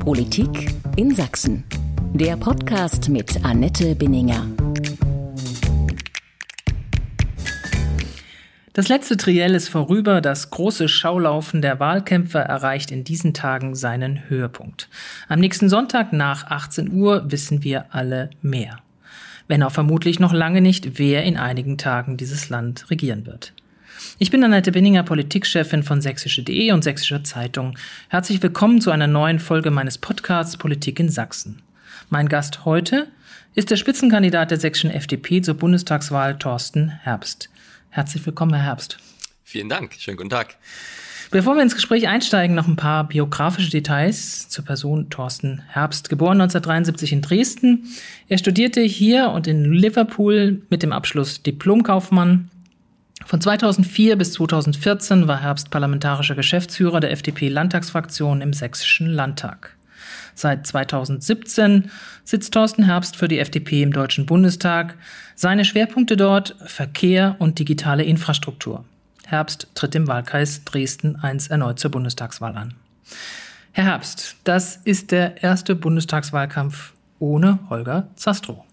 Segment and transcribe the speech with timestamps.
[0.00, 1.62] Politik in Sachsen.
[2.14, 4.46] Der Podcast mit Annette Binninger.
[8.72, 10.22] Das letzte Triell ist vorüber.
[10.22, 14.88] Das große Schaulaufen der Wahlkämpfer erreicht in diesen Tagen seinen Höhepunkt.
[15.28, 18.78] Am nächsten Sonntag nach 18 Uhr wissen wir alle mehr.
[19.48, 23.52] Wenn auch vermutlich noch lange nicht, wer in einigen Tagen dieses Land regieren wird.
[24.18, 27.76] Ich bin Annette Binninger, Politikchefin von sächsische.de und Sächsischer Zeitung.
[28.08, 31.62] Herzlich willkommen zu einer neuen Folge meines Podcasts Politik in Sachsen.
[32.08, 33.08] Mein Gast heute
[33.54, 37.50] ist der Spitzenkandidat der sächsischen FDP zur Bundestagswahl Thorsten Herbst.
[37.90, 38.98] Herzlich willkommen, Herr Herbst.
[39.44, 39.94] Vielen Dank.
[39.98, 40.56] Schönen guten Tag.
[41.32, 46.08] Bevor wir ins Gespräch einsteigen, noch ein paar biografische Details zur Person Thorsten Herbst.
[46.08, 47.86] Geboren 1973 in Dresden.
[48.28, 52.50] Er studierte hier und in Liverpool mit dem Abschluss Diplomkaufmann
[53.24, 59.76] von 2004 bis 2014 war Herbst parlamentarischer Geschäftsführer der FDP-Landtagsfraktion im Sächsischen Landtag.
[60.34, 61.90] Seit 2017
[62.24, 64.96] sitzt Thorsten Herbst für die FDP im Deutschen Bundestag.
[65.34, 68.84] Seine Schwerpunkte dort Verkehr und digitale Infrastruktur.
[69.26, 72.74] Herbst tritt im Wahlkreis Dresden 1 erneut zur Bundestagswahl an.
[73.72, 78.64] Herr Herbst, das ist der erste Bundestagswahlkampf ohne Holger Zastrow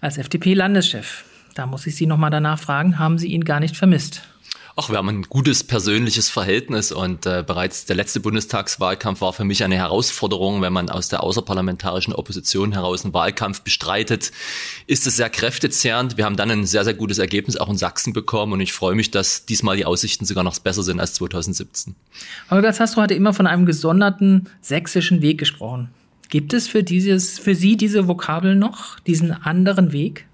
[0.00, 1.24] als FDP-Landeschef.
[1.54, 4.22] Da muss ich Sie nochmal danach fragen, haben Sie ihn gar nicht vermisst?
[4.76, 9.44] Ach, wir haben ein gutes persönliches Verhältnis und äh, bereits der letzte Bundestagswahlkampf war für
[9.44, 10.62] mich eine Herausforderung.
[10.62, 14.32] Wenn man aus der außerparlamentarischen Opposition heraus einen Wahlkampf bestreitet,
[14.88, 16.16] ist es sehr kräftezehrend.
[16.16, 18.96] Wir haben dann ein sehr, sehr gutes Ergebnis auch in Sachsen bekommen und ich freue
[18.96, 21.94] mich, dass diesmal die Aussichten sogar noch besser sind als 2017.
[22.50, 25.90] Holger Zastro hatte immer von einem gesonderten sächsischen Weg gesprochen.
[26.30, 30.26] Gibt es für, dieses, für Sie diese Vokabel noch, diesen anderen Weg?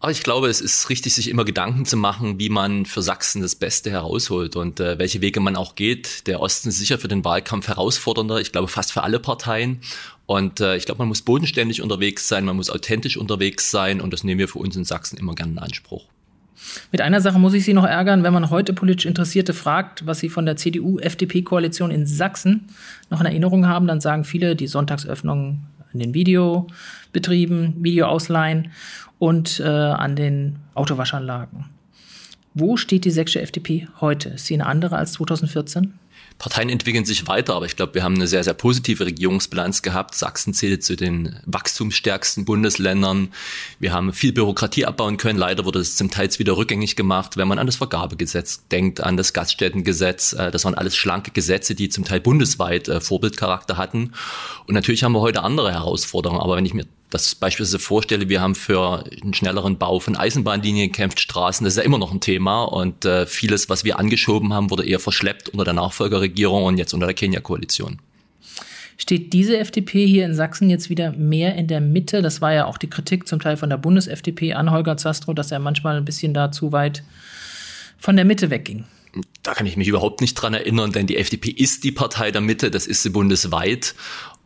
[0.00, 3.42] Aber ich glaube, es ist richtig, sich immer Gedanken zu machen, wie man für Sachsen
[3.42, 6.28] das Beste herausholt und äh, welche Wege man auch geht.
[6.28, 9.80] Der Osten ist sicher für den Wahlkampf herausfordernder, ich glaube fast für alle Parteien.
[10.26, 14.12] Und äh, ich glaube, man muss bodenständig unterwegs sein, man muss authentisch unterwegs sein und
[14.12, 16.04] das nehmen wir für uns in Sachsen immer gerne in Anspruch.
[16.92, 20.20] Mit einer Sache muss ich Sie noch ärgern, wenn man heute politisch Interessierte fragt, was
[20.20, 22.68] Sie von der CDU-FDP-Koalition in Sachsen
[23.10, 25.60] noch in Erinnerung haben, dann sagen viele die Sonntagsöffnung
[25.92, 28.72] in den Videobetrieben, Videoausleihen
[29.18, 31.66] und äh, an den Autowaschanlagen.
[32.54, 34.30] Wo steht die sächsische FDP heute?
[34.30, 35.94] Ist sie eine andere als 2014?
[36.38, 40.14] Parteien entwickeln sich weiter, aber ich glaube, wir haben eine sehr, sehr positive Regierungsbilanz gehabt.
[40.14, 43.32] Sachsen zählt zu den wachstumsstärksten Bundesländern.
[43.80, 45.38] Wir haben viel Bürokratie abbauen können.
[45.38, 49.16] Leider wurde es zum Teil wieder rückgängig gemacht, wenn man an das Vergabegesetz denkt, an
[49.16, 50.34] das Gaststättengesetz.
[50.34, 54.12] Äh, das waren alles schlanke Gesetze, die zum Teil bundesweit äh, Vorbildcharakter hatten.
[54.66, 56.40] Und natürlich haben wir heute andere Herausforderungen.
[56.40, 60.90] Aber wenn ich mir das beispielsweise vorstelle, wir haben für einen schnelleren Bau von Eisenbahnlinien
[60.90, 64.52] gekämpft, Straßen, das ist ja immer noch ein Thema und äh, vieles, was wir angeschoben
[64.52, 67.98] haben, wurde eher verschleppt unter der Nachfolgerregierung und jetzt unter der Kenia-Koalition.
[69.00, 72.20] Steht diese FDP hier in Sachsen jetzt wieder mehr in der Mitte?
[72.20, 75.52] Das war ja auch die Kritik zum Teil von der Bundes-FDP an Holger Zastrow, dass
[75.52, 77.04] er manchmal ein bisschen da zu weit
[77.96, 78.84] von der Mitte wegging.
[79.42, 82.40] Da kann ich mich überhaupt nicht dran erinnern, denn die FDP ist die Partei der
[82.40, 83.94] Mitte, das ist sie bundesweit.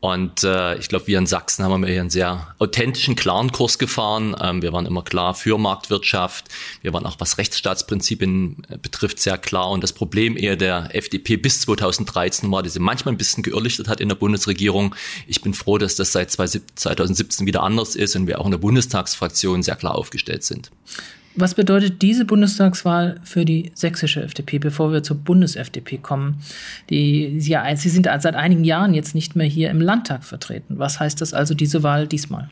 [0.02, 4.34] Und äh, ich glaube, wir in Sachsen haben hier einen sehr authentischen, klaren Kurs gefahren.
[4.42, 6.46] Ähm, wir waren immer klar für Marktwirtschaft.
[6.80, 9.70] Wir waren auch, was Rechtsstaatsprinzipien äh, betrifft, sehr klar.
[9.70, 13.86] Und das Problem eher der FDP bis 2013 war, dass sie manchmal ein bisschen geirrlichtet
[13.86, 14.96] hat in der Bundesregierung.
[15.28, 18.58] Ich bin froh, dass das seit 2017 wieder anders ist und wir auch in der
[18.58, 20.72] Bundestagsfraktion sehr klar aufgestellt sind.
[21.34, 26.42] Was bedeutet diese Bundestagswahl für die sächsische FDP, bevor wir zur Bundes-FDP kommen?
[26.90, 30.78] Die, ja, Sie sind seit einigen Jahren jetzt nicht mehr hier im Landtag vertreten.
[30.78, 32.50] Was heißt das also, diese Wahl diesmal?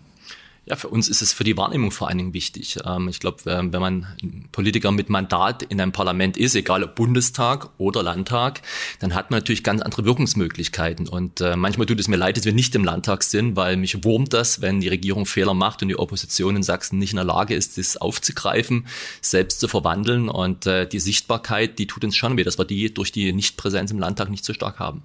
[0.67, 2.79] Ja, für uns ist es für die Wahrnehmung vor allen Dingen wichtig.
[2.85, 4.07] Ähm, ich glaube, wenn man
[4.53, 8.61] Politiker mit Mandat in einem Parlament ist, egal ob Bundestag oder Landtag,
[9.01, 11.09] dann hat man natürlich ganz andere Wirkungsmöglichkeiten.
[11.09, 14.05] Und äh, manchmal tut es mir leid, dass wir nicht im Landtag sind, weil mich
[14.05, 17.25] wurmt das, wenn die Regierung Fehler macht und die Opposition in Sachsen nicht in der
[17.25, 18.87] Lage ist, das aufzugreifen,
[19.23, 20.29] selbst zu verwandeln.
[20.29, 23.91] Und äh, die Sichtbarkeit, die tut uns schon weh, dass wir die durch die Nichtpräsenz
[23.91, 25.03] im Landtag nicht so stark haben.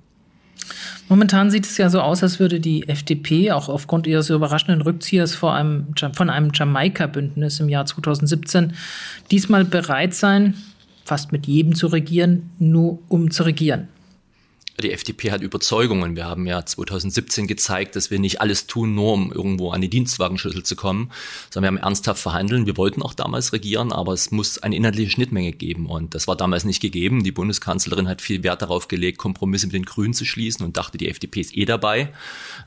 [1.07, 5.35] Momentan sieht es ja so aus, als würde die FDP auch aufgrund ihres überraschenden Rückziehers
[5.35, 8.73] vor einem, von einem Jamaika-Bündnis im Jahr 2017
[9.29, 10.55] diesmal bereit sein,
[11.03, 13.87] fast mit jedem zu regieren, nur um zu regieren.
[14.81, 16.17] Die FDP hat Überzeugungen.
[16.17, 19.89] Wir haben ja 2017 gezeigt, dass wir nicht alles tun, nur um irgendwo an die
[19.89, 21.11] Dienstwagenschlüssel zu kommen,
[21.49, 22.65] sondern wir haben ernsthaft verhandeln.
[22.65, 25.85] Wir wollten auch damals regieren, aber es muss eine inhaltliche Schnittmenge geben.
[25.85, 27.23] Und das war damals nicht gegeben.
[27.23, 30.97] Die Bundeskanzlerin hat viel Wert darauf gelegt, Kompromisse mit den Grünen zu schließen und dachte,
[30.97, 32.11] die FDP ist eh dabei.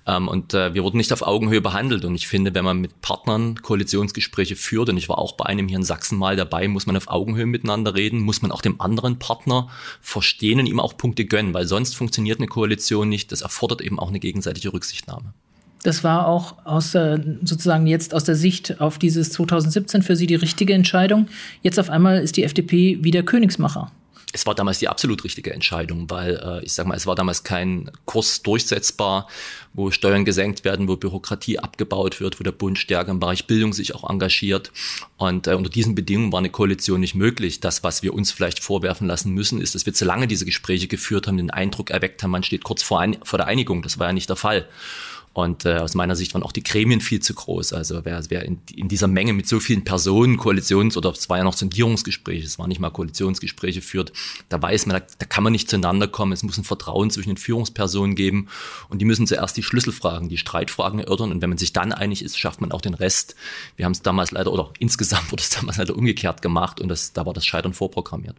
[0.07, 2.07] Ähm, und äh, wir wurden nicht auf Augenhöhe behandelt.
[2.07, 5.69] Und ich finde, wenn man mit Partnern Koalitionsgespräche führt, und ich war auch bei einem
[5.69, 8.81] hier in Sachsen mal dabei, muss man auf Augenhöhe miteinander reden, muss man auch dem
[8.81, 9.69] anderen Partner
[10.01, 13.31] verstehen und ihm auch Punkte gönnen, weil sonst funktioniert eine Koalition nicht.
[13.33, 15.35] Das erfordert eben auch eine gegenseitige Rücksichtnahme.
[15.83, 20.35] Das war auch aus sozusagen jetzt aus der Sicht auf dieses 2017 für Sie die
[20.35, 21.29] richtige Entscheidung.
[21.63, 23.93] Jetzt auf einmal ist die FDP wieder Königsmacher
[24.33, 27.45] es war damals die absolut richtige Entscheidung, weil äh, ich sage mal, es war damals
[27.45, 29.27] kein Kurs durchsetzbar,
[29.73, 33.73] wo Steuern gesenkt werden, wo Bürokratie abgebaut wird, wo der Bund stärker im Bereich Bildung
[33.73, 34.71] sich auch engagiert.
[35.17, 37.61] Und äh, unter diesen Bedingungen war eine Koalition nicht möglich.
[37.61, 40.89] Das, was wir uns vielleicht vorwerfen lassen müssen, ist, dass wir zu lange diese Gespräche
[40.89, 43.83] geführt haben, den Eindruck erweckt haben, man steht kurz vor, ein, vor der Einigung.
[43.83, 44.69] Das war ja nicht der Fall.
[45.33, 47.73] Und äh, aus meiner Sicht waren auch die Gremien viel zu groß.
[47.73, 51.39] Also wer, wer in, in dieser Menge mit so vielen Personen Koalitions- oder es war
[51.39, 54.13] ja noch Sondierungsgespräche, es waren nicht mal Koalitionsgespräche führt,
[54.49, 56.33] da weiß man, da, da kann man nicht zueinander kommen.
[56.33, 58.49] Es muss ein Vertrauen zwischen den Führungspersonen geben
[58.89, 62.25] und die müssen zuerst die Schlüsselfragen, die Streitfragen erörtern und wenn man sich dann einig
[62.25, 63.37] ist, schafft man auch den Rest.
[63.77, 67.13] Wir haben es damals leider, oder insgesamt wurde es damals leider umgekehrt gemacht und das,
[67.13, 68.37] da war das Scheitern vorprogrammiert.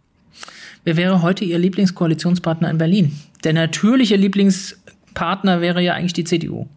[0.83, 3.19] Wer wäre heute Ihr Lieblingskoalitionspartner in Berlin?
[3.43, 6.67] Der natürliche Lieblingspartner wäre ja eigentlich die CDU.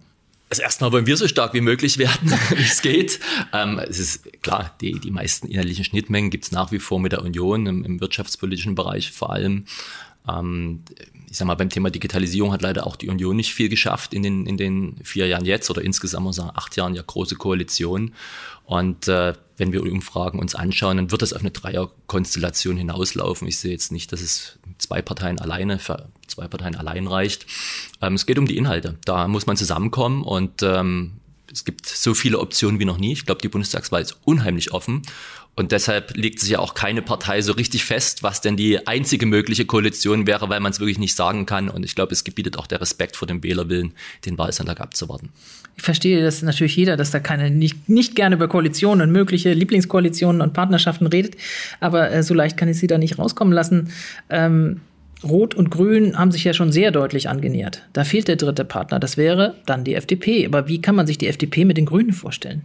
[0.52, 3.20] Also erstmal wollen wir so stark wie möglich werden, wie es geht.
[3.54, 7.12] Ähm, es ist klar, die, die meisten inhaltlichen Schnittmengen gibt es nach wie vor mit
[7.12, 9.64] der Union im, im wirtschaftspolitischen Bereich vor allem.
[10.28, 10.82] Ähm,
[11.32, 14.22] ich sag mal, beim Thema Digitalisierung hat leider auch die Union nicht viel geschafft in
[14.22, 18.12] den, in den vier Jahren jetzt oder insgesamt muss sagen, acht Jahren ja große Koalition.
[18.66, 23.48] Und äh, wenn wir Umfragen uns anschauen, dann wird das auf eine Dreierkonstellation hinauslaufen.
[23.48, 27.46] Ich sehe jetzt nicht, dass es zwei Parteien alleine für zwei Parteien allein reicht.
[28.02, 28.98] Ähm, es geht um die Inhalte.
[29.06, 31.12] Da muss man zusammenkommen und ähm,
[31.52, 33.12] es gibt so viele Optionen wie noch nie.
[33.12, 35.02] Ich glaube, die Bundestagswahl ist unheimlich offen.
[35.54, 39.26] Und deshalb legt sich ja auch keine Partei so richtig fest, was denn die einzige
[39.26, 41.68] mögliche Koalition wäre, weil man es wirklich nicht sagen kann.
[41.68, 43.92] Und ich glaube, es gebietet auch der Respekt vor dem Wählerwillen,
[44.24, 45.28] den Wahlsonntag abzuwarten.
[45.76, 49.52] Ich verstehe das natürlich jeder, dass da keine nicht, nicht gerne über Koalitionen und mögliche
[49.52, 51.36] Lieblingskoalitionen und Partnerschaften redet.
[51.80, 53.92] Aber äh, so leicht kann ich sie da nicht rauskommen lassen.
[54.30, 54.80] Ähm,
[55.24, 57.82] Rot und Grün haben sich ja schon sehr deutlich angenähert.
[57.92, 58.98] Da fehlt der dritte Partner.
[58.98, 60.46] Das wäre dann die FDP.
[60.46, 62.62] Aber wie kann man sich die FDP mit den Grünen vorstellen?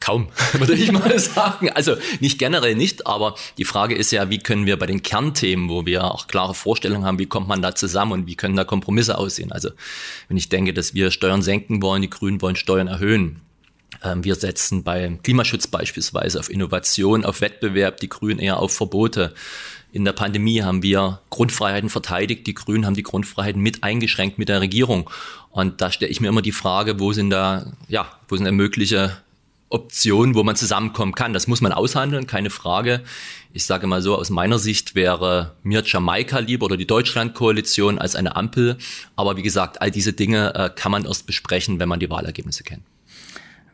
[0.00, 1.70] Kaum, würde ich mal sagen.
[1.70, 5.68] Also nicht generell nicht, aber die Frage ist ja, wie können wir bei den Kernthemen,
[5.68, 8.64] wo wir auch klare Vorstellungen haben, wie kommt man da zusammen und wie können da
[8.64, 9.52] Kompromisse aussehen.
[9.52, 9.70] Also
[10.28, 13.42] wenn ich denke, dass wir Steuern senken wollen, die Grünen wollen Steuern erhöhen.
[14.02, 19.34] Ähm, wir setzen beim Klimaschutz beispielsweise auf Innovation, auf Wettbewerb, die Grünen eher auf Verbote.
[19.92, 24.48] In der Pandemie haben wir Grundfreiheiten verteidigt, die Grünen haben die Grundfreiheiten mit eingeschränkt mit
[24.48, 25.10] der Regierung.
[25.50, 28.52] Und da stelle ich mir immer die Frage, wo sind da, ja, wo sind da
[28.52, 29.16] mögliche
[29.68, 31.32] Option, wo man zusammenkommen kann.
[31.32, 33.02] Das muss man aushandeln, keine Frage.
[33.52, 38.16] Ich sage mal so, aus meiner Sicht wäre mir Jamaika lieber oder die Deutschlandkoalition als
[38.16, 38.78] eine Ampel.
[39.16, 42.64] Aber wie gesagt, all diese Dinge äh, kann man erst besprechen, wenn man die Wahlergebnisse
[42.64, 42.82] kennt.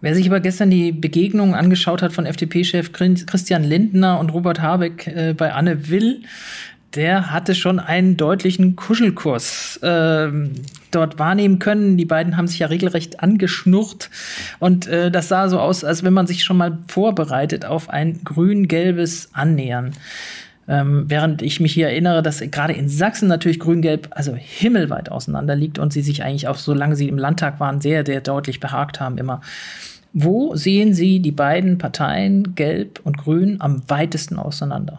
[0.00, 5.06] Wer sich aber gestern die Begegnung angeschaut hat von FDP-Chef Christian Lindner und Robert Habeck
[5.06, 6.22] äh, bei Anne Will,
[6.94, 10.30] der hatte schon einen deutlichen Kuschelkurs äh,
[10.90, 11.96] dort wahrnehmen können.
[11.96, 14.10] Die beiden haben sich ja regelrecht angeschnurrt
[14.58, 18.20] und äh, das sah so aus, als wenn man sich schon mal vorbereitet auf ein
[18.24, 19.92] grün-gelbes Annähern.
[20.68, 25.54] Ähm, während ich mich hier erinnere, dass gerade in Sachsen natürlich Grün-Gelb also himmelweit auseinander
[25.54, 28.98] liegt und sie sich eigentlich auch, solange sie im Landtag waren, sehr, sehr deutlich behagt
[28.98, 29.42] haben immer.
[30.18, 34.98] Wo sehen Sie die beiden Parteien, Gelb und Grün, am weitesten auseinander?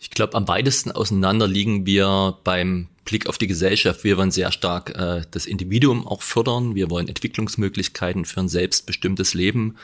[0.00, 4.02] Ich glaube, am weitesten auseinander liegen wir beim Blick auf die Gesellschaft.
[4.02, 6.74] Wir wollen sehr stark äh, das Individuum auch fördern.
[6.74, 9.76] Wir wollen Entwicklungsmöglichkeiten für ein selbstbestimmtes Leben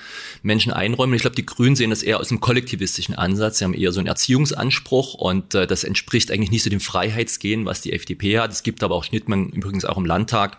[0.42, 1.14] Menschen einräumen.
[1.14, 3.58] Ich glaube, die Grünen sehen das eher aus einem kollektivistischen Ansatz.
[3.58, 7.66] Sie haben eher so einen Erziehungsanspruch und äh, das entspricht eigentlich nicht so dem Freiheitsgehen,
[7.66, 8.50] was die FDP hat.
[8.50, 10.56] Es gibt aber auch Schnittmengen übrigens auch im Landtag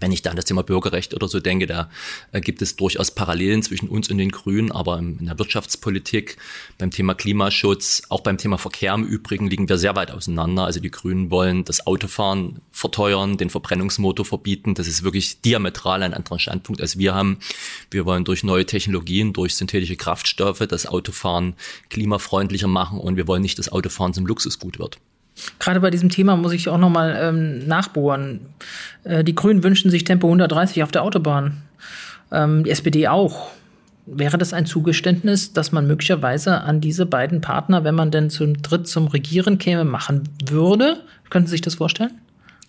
[0.00, 1.90] wenn ich da an das Thema Bürgerrecht oder so denke, da
[2.32, 6.36] äh, gibt es durchaus Parallelen zwischen uns und den Grünen, aber in der Wirtschaftspolitik,
[6.78, 10.64] beim Thema Klimaschutz, auch beim Thema Verkehr im Übrigen liegen wir sehr weit auseinander.
[10.64, 14.74] Also die Grünen wollen das Autofahren verteuern, den Verbrennungsmotor verbieten.
[14.74, 17.38] Das ist wirklich diametral ein anderer Standpunkt, als wir haben.
[17.90, 21.54] Wir wollen durch neue Technologien, durch synthetische Kraftstoffe das Autofahren
[21.88, 24.98] klimafreundlicher machen und wir wollen nicht, dass Autofahren zum Luxusgut wird.
[25.58, 28.40] Gerade bei diesem Thema muss ich auch nochmal ähm, nachbohren.
[29.04, 31.62] Äh, die Grünen wünschen sich Tempo 130 auf der Autobahn.
[32.32, 33.50] Ähm, die SPD auch.
[34.06, 38.60] Wäre das ein Zugeständnis, dass man möglicherweise an diese beiden Partner, wenn man denn zum
[38.60, 41.00] Dritt zum Regieren käme, machen würde?
[41.28, 42.12] Könnten Sie sich das vorstellen?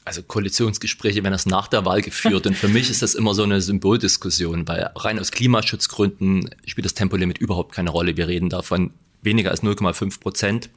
[0.03, 2.47] also Koalitionsgespräche werden das nach der Wahl geführt.
[2.47, 6.93] Und für mich ist das immer so eine Symboldiskussion, weil rein aus Klimaschutzgründen spielt das
[6.93, 8.17] Tempolimit überhaupt keine Rolle.
[8.17, 10.69] Wir reden davon weniger als 0,5 Prozent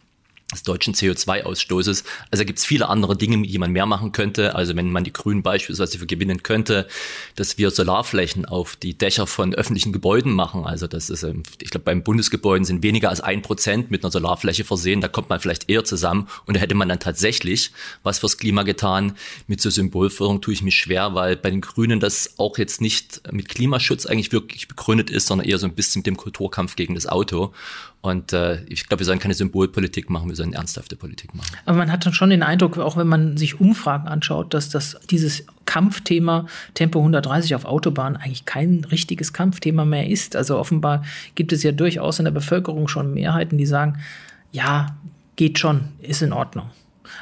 [0.55, 2.05] des deutschen CO2-Ausstoßes.
[2.31, 4.55] Also gibt es viele andere Dinge, die man mehr machen könnte.
[4.55, 6.89] Also wenn man die Grünen beispielsweise für gewinnen könnte,
[7.37, 10.65] dass wir Solarflächen auf die Dächer von öffentlichen Gebäuden machen.
[10.65, 14.11] Also das ist, ähm, ich glaube, beim Bundesgebäuden sind weniger als ein Prozent mit einer
[14.11, 15.01] Solarfläche versehen.
[15.01, 18.63] Da kommt man vielleicht eher zusammen und da hätte man dann tatsächlich was fürs Klima
[18.63, 19.17] getan.
[19.47, 23.23] Mit so Symbolförderung tue ich mich schwer, weil bei den Grünen das auch jetzt nicht
[23.33, 26.95] mit Klimaschutz eigentlich wirklich begründet ist, sondern eher so ein bisschen mit dem Kulturkampf gegen
[26.95, 27.53] das Auto.
[28.05, 31.57] Und äh, ich glaube, wir sollen keine Symbolpolitik machen, wir sollen ernsthafte Politik machen.
[31.65, 35.01] Aber man hat dann schon den Eindruck, auch wenn man sich Umfragen anschaut, dass das
[35.09, 36.45] dieses Kampfthema
[36.75, 40.37] Tempo 130 auf Autobahnen eigentlich kein richtiges Kampfthema mehr ist.
[40.37, 41.03] Also offenbar
[41.35, 43.97] gibt es ja durchaus in der Bevölkerung schon Mehrheiten, die sagen,
[44.53, 44.99] ja,
[45.37, 46.67] geht schon, ist in Ordnung.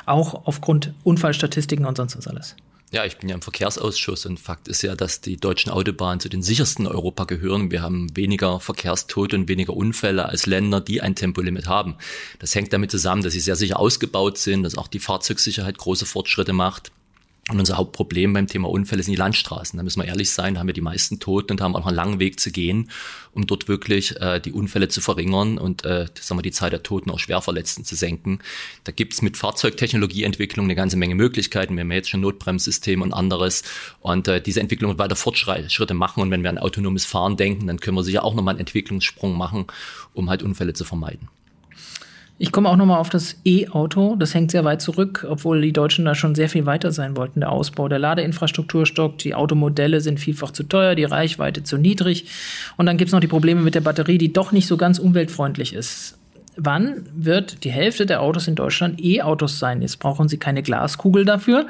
[0.05, 2.57] Auch aufgrund Unfallstatistiken und sonst was alles.
[2.93, 6.29] Ja, ich bin ja im Verkehrsausschuss und Fakt ist ja, dass die deutschen Autobahnen zu
[6.29, 7.71] den sichersten in Europa gehören.
[7.71, 11.97] Wir haben weniger Verkehrstote und weniger Unfälle als Länder, die ein Tempolimit haben.
[12.39, 16.05] Das hängt damit zusammen, dass sie sehr sicher ausgebaut sind, dass auch die Fahrzeugsicherheit große
[16.05, 16.93] Fortschritte macht.
[17.49, 19.77] Und unser Hauptproblem beim Thema Unfälle sind die Landstraßen.
[19.77, 21.89] Da müssen wir ehrlich sein, da haben wir die meisten Toten und haben auch noch
[21.89, 22.89] einen langen Weg zu gehen,
[23.33, 26.85] um dort wirklich äh, die Unfälle zu verringern und äh, sagen wir, die Zahl der
[26.85, 28.39] Toten auch Schwerverletzten zu senken.
[28.85, 31.75] Da gibt's mit Fahrzeugtechnologieentwicklung eine ganze Menge Möglichkeiten.
[31.75, 33.65] Wir haben jetzt schon Notbremssystem und anderes.
[33.99, 36.23] Und äh, diese Entwicklung wird weiter Fortschritte machen.
[36.23, 39.37] Und wenn wir an autonomes Fahren denken, dann können wir sicher auch nochmal einen Entwicklungssprung
[39.37, 39.67] machen,
[40.15, 41.29] um halt Unfälle zu vermeiden.
[42.39, 44.17] Ich komme auch nochmal auf das E-Auto.
[44.17, 47.41] Das hängt sehr weit zurück, obwohl die Deutschen da schon sehr viel weiter sein wollten.
[47.41, 52.27] Der Ausbau der Ladeinfrastruktur stockt, die Automodelle sind vielfach zu teuer, die Reichweite zu niedrig.
[52.77, 54.99] Und dann gibt es noch die Probleme mit der Batterie, die doch nicht so ganz
[54.99, 56.19] umweltfreundlich ist.
[56.57, 59.81] Wann wird die Hälfte der Autos in Deutschland E-Autos sein?
[59.81, 61.67] Jetzt brauchen sie keine Glaskugel dafür,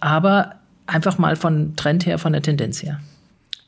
[0.00, 3.00] aber einfach mal von Trend her, von der Tendenz her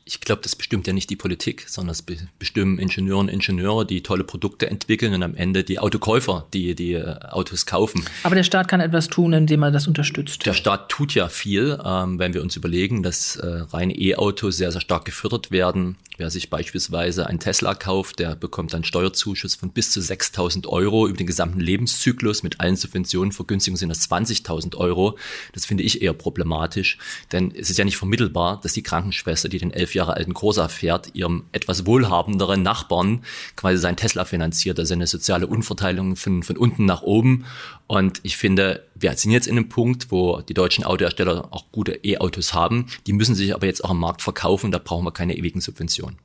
[0.05, 2.03] ich glaube, das bestimmt ja nicht die Politik, sondern das
[2.37, 6.93] bestimmen Ingenieure und Ingenieure, die tolle Produkte entwickeln und am Ende die Autokäufer, die die
[6.93, 8.03] äh, Autos kaufen.
[8.23, 10.45] Aber der Staat kann etwas tun, indem er das unterstützt.
[10.45, 14.73] Der Staat tut ja viel, ähm, wenn wir uns überlegen, dass äh, reine E-Autos sehr,
[14.73, 15.95] sehr stark gefördert werden.
[16.17, 21.07] Wer sich beispielsweise einen Tesla kauft, der bekommt einen Steuerzuschuss von bis zu 6.000 Euro
[21.07, 22.43] über den gesamten Lebenszyklus.
[22.43, 25.17] Mit allen Subventionen, Vergünstigungen sind das 20.000 Euro.
[25.53, 26.99] Das finde ich eher problematisch,
[27.31, 30.67] denn es ist ja nicht vermittelbar, dass die Krankenschwester, die den elf Jahre alten Corsa
[30.67, 33.23] fährt, ihrem etwas wohlhabenderen Nachbarn
[33.55, 34.79] quasi sein Tesla finanziert.
[34.79, 37.45] Also eine soziale Unverteilung von, von unten nach oben.
[37.87, 41.99] Und ich finde, wir sind jetzt in einem Punkt, wo die deutschen Autohersteller auch gute
[42.03, 42.87] E-Autos haben.
[43.07, 44.71] Die müssen sich aber jetzt auch am Markt verkaufen.
[44.71, 46.17] Da brauchen wir keine ewigen Subventionen.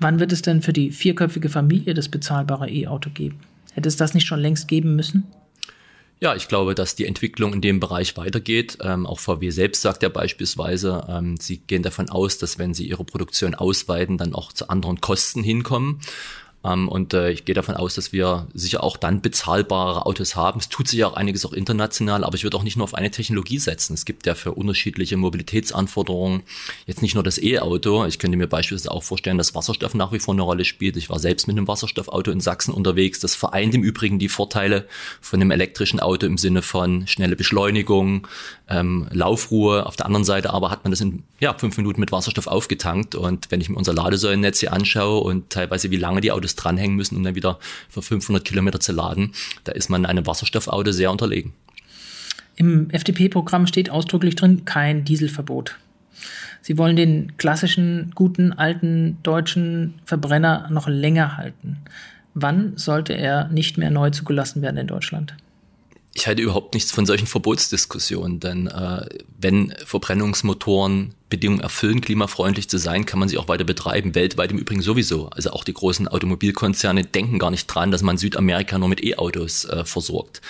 [0.00, 3.40] Wann wird es denn für die vierköpfige Familie das bezahlbare E-Auto geben?
[3.72, 5.24] Hätte es das nicht schon längst geben müssen?
[6.20, 8.78] Ja, ich glaube, dass die Entwicklung in dem Bereich weitergeht.
[8.80, 12.88] Ähm, auch VW selbst sagt ja beispielsweise, ähm, sie gehen davon aus, dass wenn sie
[12.88, 16.00] ihre Produktion ausweiten, dann auch zu anderen Kosten hinkommen.
[16.64, 20.60] Ähm, und äh, ich gehe davon aus, dass wir sicher auch dann bezahlbare Autos haben.
[20.60, 22.94] Es tut sich ja auch einiges auch international, aber ich würde auch nicht nur auf
[22.94, 23.94] eine Technologie setzen.
[23.94, 26.42] Es gibt ja für unterschiedliche Mobilitätsanforderungen
[26.86, 28.06] jetzt nicht nur das E-Auto.
[28.06, 30.96] Ich könnte mir beispielsweise auch vorstellen, dass Wasserstoff nach wie vor eine Rolle spielt.
[30.96, 33.20] Ich war selbst mit einem Wasserstoffauto in Sachsen unterwegs.
[33.20, 34.86] Das vereint im Übrigen die Vorteile
[35.20, 38.26] von einem elektrischen Auto im Sinne von schnelle Beschleunigung,
[38.68, 39.84] ähm, Laufruhe.
[39.84, 43.14] Auf der anderen Seite aber hat man das in ja, fünf Minuten mit Wasserstoff aufgetankt.
[43.14, 46.96] Und wenn ich mir unser Ladesäulennetz hier anschaue und teilweise wie lange die Autos dranhängen
[46.96, 47.58] müssen, um dann wieder
[47.88, 49.32] für 500 Kilometer zu laden.
[49.64, 51.52] Da ist man einem Wasserstoffauto sehr unterlegen.
[52.56, 55.76] Im FDP-Programm steht ausdrücklich drin, kein Dieselverbot.
[56.62, 61.78] Sie wollen den klassischen, guten, alten deutschen Verbrenner noch länger halten.
[62.34, 65.34] Wann sollte er nicht mehr neu zugelassen werden in Deutschland?
[66.16, 69.04] Ich halte überhaupt nichts von solchen Verbotsdiskussionen, denn äh,
[69.36, 74.14] wenn Verbrennungsmotoren Bedingungen erfüllen, klimafreundlich zu sein, kann man sie auch weiter betreiben.
[74.14, 75.28] Weltweit im Übrigen sowieso.
[75.30, 79.64] Also auch die großen Automobilkonzerne denken gar nicht dran, dass man Südamerika nur mit E-Autos
[79.64, 80.40] äh, versorgt.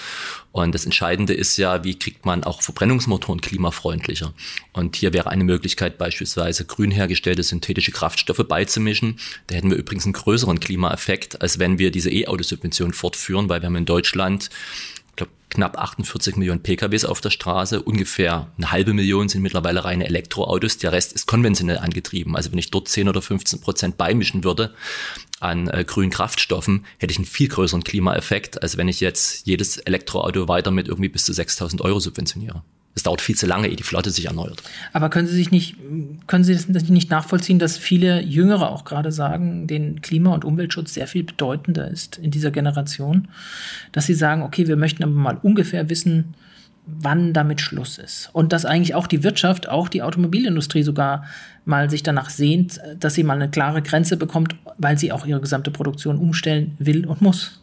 [0.52, 4.34] Und das Entscheidende ist ja, wie kriegt man auch Verbrennungsmotoren klimafreundlicher?
[4.74, 9.18] Und hier wäre eine Möglichkeit beispielsweise grün hergestellte synthetische Kraftstoffe beizumischen.
[9.46, 13.68] Da hätten wir übrigens einen größeren Klimaeffekt, als wenn wir diese E-Auto-Subvention fortführen, weil wir
[13.68, 14.50] haben in Deutschland
[15.16, 17.80] glaube, knapp 48 Millionen PKWs auf der Straße.
[17.80, 20.78] Ungefähr eine halbe Million sind mittlerweile reine Elektroautos.
[20.78, 22.36] Der Rest ist konventionell angetrieben.
[22.36, 24.74] Also wenn ich dort 10 oder 15 Prozent beimischen würde
[25.40, 29.78] an äh, grünen Kraftstoffen, hätte ich einen viel größeren Klimaeffekt, als wenn ich jetzt jedes
[29.78, 32.62] Elektroauto weiter mit irgendwie bis zu 6000 Euro subventioniere.
[32.96, 34.62] Es dauert viel zu lange, ehe die Flotte sich erneuert.
[34.92, 35.76] Aber können Sie sich nicht,
[36.28, 40.94] können Sie das nicht nachvollziehen, dass viele Jüngere auch gerade sagen, den Klima- und Umweltschutz
[40.94, 43.28] sehr viel bedeutender ist in dieser Generation,
[43.92, 46.34] dass sie sagen, okay, wir möchten aber mal ungefähr wissen,
[46.86, 48.30] wann damit Schluss ist.
[48.32, 51.24] Und dass eigentlich auch die Wirtschaft, auch die Automobilindustrie sogar
[51.64, 55.40] mal sich danach sehnt, dass sie mal eine klare Grenze bekommt, weil sie auch ihre
[55.40, 57.60] gesamte Produktion umstellen will und muss.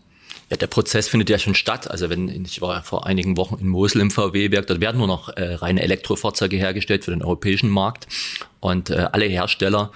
[0.51, 1.89] Ja, der Prozess findet ja schon statt.
[1.89, 5.29] Also wenn ich war vor einigen Wochen in Mosel im VW-Werk, dort werden nur noch
[5.29, 8.07] äh, reine Elektrofahrzeuge hergestellt für den europäischen Markt.
[8.59, 9.91] Und äh, alle Hersteller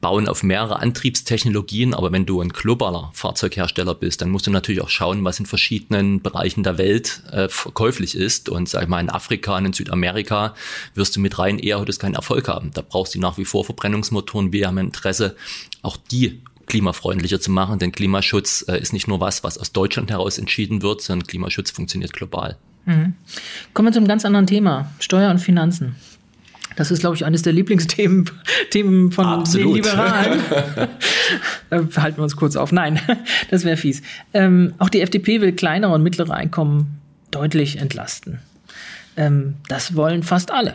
[0.00, 4.80] bauen auf mehrere Antriebstechnologien, aber wenn du ein globaler Fahrzeughersteller bist, dann musst du natürlich
[4.80, 8.48] auch schauen, was in verschiedenen Bereichen der Welt äh, verkäuflich ist.
[8.48, 10.54] Und sag ich mal, in Afrika und in Südamerika
[10.94, 12.70] wirst du mit rein eher heute keinen Erfolg haben.
[12.72, 14.52] Da brauchst du nach wie vor Verbrennungsmotoren.
[14.52, 15.36] Wir haben Interesse,
[15.82, 20.10] auch die klimafreundlicher zu machen, denn Klimaschutz äh, ist nicht nur was, was aus Deutschland
[20.10, 22.56] heraus entschieden wird, sondern Klimaschutz funktioniert global.
[22.84, 23.14] Mhm.
[23.74, 25.96] Kommen wir zu einem ganz anderen Thema, Steuer und Finanzen.
[26.76, 28.30] Das ist, glaube ich, eines der Lieblingsthemen
[28.70, 29.68] Themen von Absolut.
[29.68, 30.40] den Liberalen.
[31.96, 32.70] Halten wir uns kurz auf.
[32.70, 33.00] Nein,
[33.50, 34.02] das wäre fies.
[34.32, 38.38] Ähm, auch die FDP will kleinere und mittlere Einkommen deutlich entlasten.
[39.16, 40.74] Ähm, das wollen fast alle.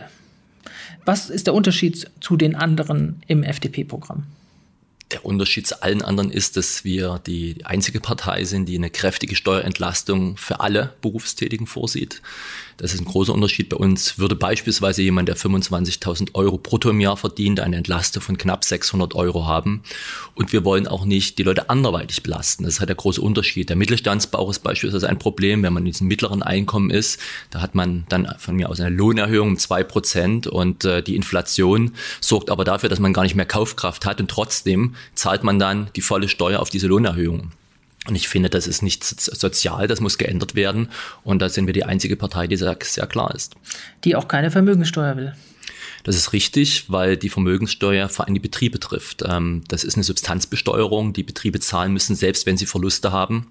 [1.06, 4.24] Was ist der Unterschied zu den anderen im FDP-Programm?
[5.14, 9.36] Der Unterschied zu allen anderen ist, dass wir die einzige Partei sind, die eine kräftige
[9.36, 12.20] Steuerentlastung für alle Berufstätigen vorsieht.
[12.76, 13.68] Das ist ein großer Unterschied.
[13.68, 18.36] Bei uns würde beispielsweise jemand, der 25.000 Euro brutto im Jahr verdient, eine Entlastung von
[18.36, 19.82] knapp 600 Euro haben.
[20.34, 22.64] Und wir wollen auch nicht die Leute anderweitig belasten.
[22.64, 23.68] Das ist halt der große Unterschied.
[23.68, 27.20] Der Mittelstandsbauch ist beispielsweise ein Problem, wenn man in diesem mittleren Einkommen ist.
[27.50, 31.14] Da hat man dann von mir aus eine Lohnerhöhung um zwei Prozent und äh, die
[31.14, 35.58] Inflation sorgt aber dafür, dass man gar nicht mehr Kaufkraft hat und trotzdem zahlt man
[35.58, 37.52] dann die volle Steuer auf diese Lohnerhöhung.
[38.06, 40.88] Und ich finde, das ist nicht sozial, das muss geändert werden.
[41.22, 43.54] Und da sind wir die einzige Partei, die sehr, sehr klar ist.
[44.04, 45.34] Die auch keine Vermögenssteuer will.
[46.02, 49.24] Das ist richtig, weil die Vermögenssteuer vor allem die Betriebe trifft.
[49.26, 51.14] Ähm, das ist eine Substanzbesteuerung.
[51.14, 53.46] Die Betriebe zahlen müssen, selbst wenn sie Verluste haben.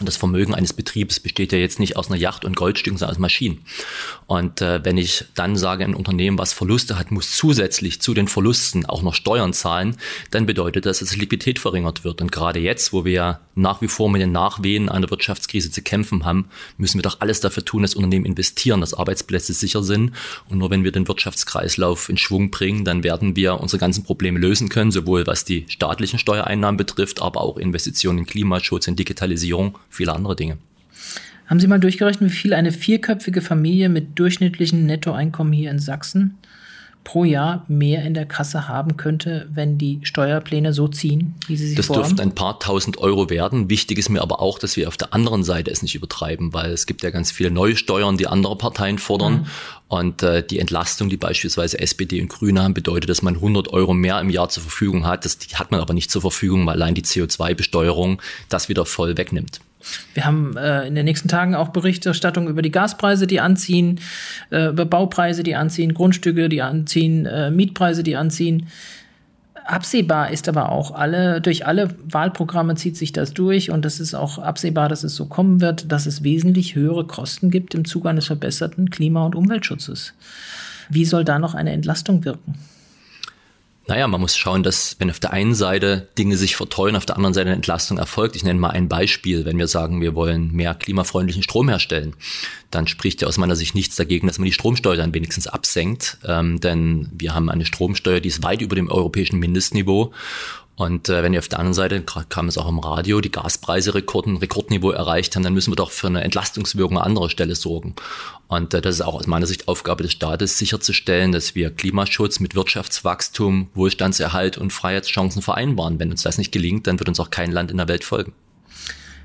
[0.00, 3.20] Das Vermögen eines Betriebs besteht ja jetzt nicht aus einer Yacht und Goldstücken, sondern aus
[3.20, 3.60] Maschinen.
[4.26, 8.26] Und äh, wenn ich dann sage, ein Unternehmen, was Verluste hat, muss zusätzlich zu den
[8.26, 9.96] Verlusten auch noch Steuern zahlen,
[10.32, 12.20] dann bedeutet das, dass Liquidität verringert wird.
[12.20, 16.24] Und gerade jetzt, wo wir nach wie vor mit den Nachwehen einer Wirtschaftskrise zu kämpfen
[16.24, 20.10] haben, müssen wir doch alles dafür tun, dass Unternehmen investieren, dass Arbeitsplätze sicher sind.
[20.48, 24.40] Und nur wenn wir den Wirtschaftskreislauf in Schwung bringen, dann werden wir unsere ganzen Probleme
[24.40, 29.78] lösen können, sowohl was die staatlichen Steuereinnahmen betrifft, aber auch Investitionen in Klimaschutz, in Digitalisierung
[29.94, 30.58] viele andere Dinge.
[31.46, 36.38] Haben Sie mal durchgerechnet, wie viel eine vierköpfige Familie mit durchschnittlichem Nettoeinkommen hier in Sachsen
[37.04, 41.68] pro Jahr mehr in der Kasse haben könnte, wenn die Steuerpläne so ziehen, wie sie
[41.68, 42.08] sich Das vorhaben?
[42.08, 43.68] dürften ein paar tausend Euro werden.
[43.70, 46.72] Wichtig ist mir aber auch, dass wir auf der anderen Seite es nicht übertreiben, weil
[46.72, 49.32] es gibt ja ganz viele neue Steuern, die andere Parteien fordern.
[49.34, 49.46] Mhm.
[49.88, 53.92] Und äh, die Entlastung, die beispielsweise SPD und Grüne haben, bedeutet, dass man 100 Euro
[53.92, 55.24] mehr im Jahr zur Verfügung hat.
[55.24, 59.60] Das hat man aber nicht zur Verfügung, weil allein die CO2-Besteuerung das wieder voll wegnimmt.
[60.14, 64.00] Wir haben äh, in den nächsten Tagen auch Berichterstattung über die Gaspreise, die anziehen,
[64.50, 68.68] äh, über Baupreise, die anziehen, Grundstücke, die anziehen, äh, Mietpreise, die anziehen.
[69.64, 74.14] Absehbar ist aber auch alle, durch alle Wahlprogramme zieht sich das durch und das ist
[74.14, 78.10] auch absehbar, dass es so kommen wird, dass es wesentlich höhere Kosten gibt im Zuge
[78.10, 80.12] eines verbesserten Klima- und Umweltschutzes.
[80.90, 82.56] Wie soll da noch eine Entlastung wirken?
[83.86, 87.16] Naja, man muss schauen, dass wenn auf der einen Seite Dinge sich verteuern, auf der
[87.16, 88.34] anderen Seite eine Entlastung erfolgt.
[88.34, 89.44] Ich nenne mal ein Beispiel.
[89.44, 92.14] Wenn wir sagen, wir wollen mehr klimafreundlichen Strom herstellen,
[92.70, 96.16] dann spricht ja aus meiner Sicht nichts dagegen, dass man die Stromsteuer dann wenigstens absenkt.
[96.26, 100.12] Ähm, denn wir haben eine Stromsteuer, die ist weit über dem europäischen Mindestniveau.
[100.76, 103.94] Und äh, wenn wir auf der anderen Seite, kam es auch im Radio, die Gaspreise
[103.94, 107.94] Rekorden, Rekordniveau erreicht haben, dann müssen wir doch für eine Entlastungswirkung an anderer Stelle sorgen.
[108.48, 112.40] Und äh, das ist auch aus meiner Sicht Aufgabe des Staates, sicherzustellen, dass wir Klimaschutz
[112.40, 116.00] mit Wirtschaftswachstum, Wohlstandserhalt und Freiheitschancen vereinbaren.
[116.00, 118.32] Wenn uns das nicht gelingt, dann wird uns auch kein Land in der Welt folgen.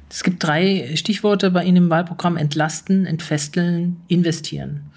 [0.07, 2.37] Es gibt drei Stichworte bei Ihnen im Wahlprogramm.
[2.37, 4.91] Entlasten, entfesteln, investieren.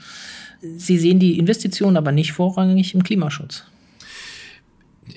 [0.77, 3.65] Sie sehen die Investitionen aber nicht vorrangig im Klimaschutz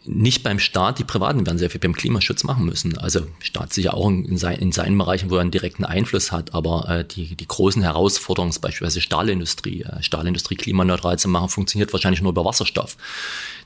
[0.03, 2.97] nicht beim Staat, die Privaten werden sehr viel beim Klimaschutz machen müssen.
[2.97, 6.53] Also Staat sicher auch in, sein, in seinen Bereichen, wo er einen direkten Einfluss hat,
[6.53, 12.21] aber äh, die, die großen Herausforderungen, beispielsweise Stahlindustrie, äh, Stahlindustrie klimaneutral zu machen, funktioniert wahrscheinlich
[12.21, 12.97] nur über Wasserstoff.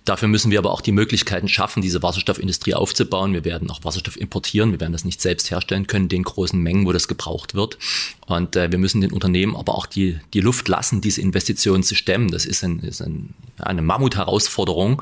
[0.05, 3.33] Dafür müssen wir aber auch die Möglichkeiten schaffen, diese Wasserstoffindustrie aufzubauen.
[3.33, 4.71] Wir werden auch Wasserstoff importieren.
[4.71, 7.77] Wir werden das nicht selbst herstellen können, den großen Mengen, wo das gebraucht wird.
[8.25, 11.95] Und äh, wir müssen den Unternehmen aber auch die, die Luft lassen, diese Investitionen zu
[11.95, 12.31] stemmen.
[12.31, 15.01] Das ist, ein, ist ein, eine Mammut-Herausforderung.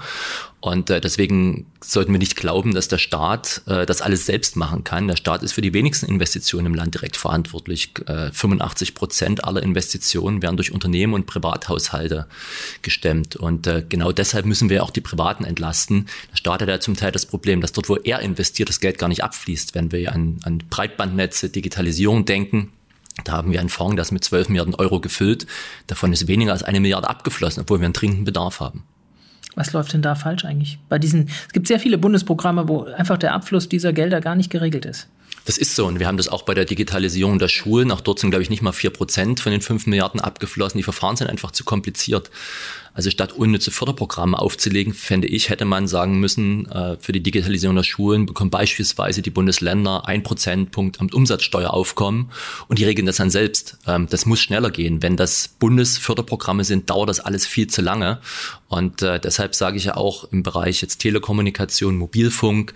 [0.68, 4.84] Und äh, deswegen sollten wir nicht glauben, dass der Staat äh, das alles selbst machen
[4.84, 5.08] kann.
[5.08, 7.94] Der Staat ist für die wenigsten Investitionen im Land direkt verantwortlich.
[8.06, 12.28] Äh, 85 Prozent aller Investitionen werden durch Unternehmen und Privathaushalte
[12.82, 13.38] gestemmt.
[13.38, 16.08] Und äh, genau deshalb müssen wir auch die Privaten entlasten.
[16.32, 19.00] Der Staat hat ja zum Teil das Problem, dass dort, wo er investiert, das Geld
[19.00, 19.74] gar nicht abfließt.
[19.74, 22.74] Wenn wir an, an Breitbandnetze, Digitalisierung denken,
[23.24, 25.48] da haben wir einen Fonds, ist mit 12 Milliarden Euro gefüllt.
[25.88, 28.84] Davon ist weniger als eine Milliarde abgeflossen, obwohl wir einen dringenden Bedarf haben.
[29.58, 30.78] Was läuft denn da falsch eigentlich?
[30.88, 34.52] Bei diesen, es gibt sehr viele Bundesprogramme, wo einfach der Abfluss dieser Gelder gar nicht
[34.52, 35.08] geregelt ist.
[35.46, 35.88] Das ist so.
[35.88, 37.90] Und wir haben das auch bei der Digitalisierung der Schulen.
[37.90, 40.78] Auch dort sind, glaube ich, nicht mal vier Prozent von den fünf Milliarden abgeflossen.
[40.78, 42.30] Die Verfahren sind einfach zu kompliziert.
[42.98, 47.76] Also statt unnütze Förderprogramme aufzulegen, fände ich, hätte man sagen müssen, äh, für die Digitalisierung
[47.76, 52.32] der Schulen bekommen beispielsweise die Bundesländer ein Prozentpunkt am Umsatzsteueraufkommen
[52.68, 53.78] und die regeln das dann selbst.
[53.86, 55.04] Ähm, das muss schneller gehen.
[55.04, 58.20] Wenn das Bundesförderprogramme sind, dauert das alles viel zu lange.
[58.68, 62.74] Und äh, deshalb sage ich ja auch im Bereich jetzt Telekommunikation, Mobilfunk,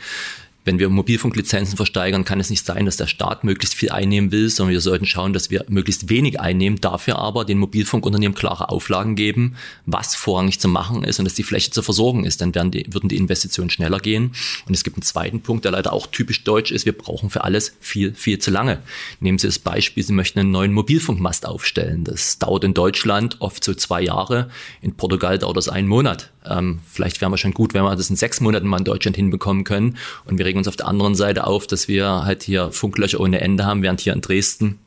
[0.63, 4.50] wenn wir Mobilfunklizenzen versteigern, kann es nicht sein, dass der Staat möglichst viel einnehmen will,
[4.50, 9.15] sondern wir sollten schauen, dass wir möglichst wenig einnehmen, dafür aber den Mobilfunkunternehmen klare Auflagen
[9.15, 12.41] geben, was vorrangig zu machen ist und dass die Fläche zu versorgen ist.
[12.41, 14.34] Dann werden die, würden die Investitionen schneller gehen.
[14.67, 16.86] Und es gibt einen zweiten Punkt, der leider auch typisch deutsch ist.
[16.86, 18.80] Wir brauchen für alles viel, viel zu lange.
[19.19, 22.04] Nehmen Sie das Beispiel, Sie möchten einen neuen Mobilfunkmast aufstellen.
[22.04, 24.52] Das dauert in Deutschland oft so zwei Jahre.
[24.82, 26.30] In Portugal dauert das einen Monat.
[26.45, 29.15] Ähm, vielleicht wären wir schon gut, wenn wir das in sechs Monaten mal in Deutschland
[29.15, 29.97] hinbekommen können.
[30.26, 33.39] Und wir regen uns auf der anderen Seite auf, dass wir halt hier Funklöcher ohne
[33.39, 34.79] Ende haben, während hier in Dresden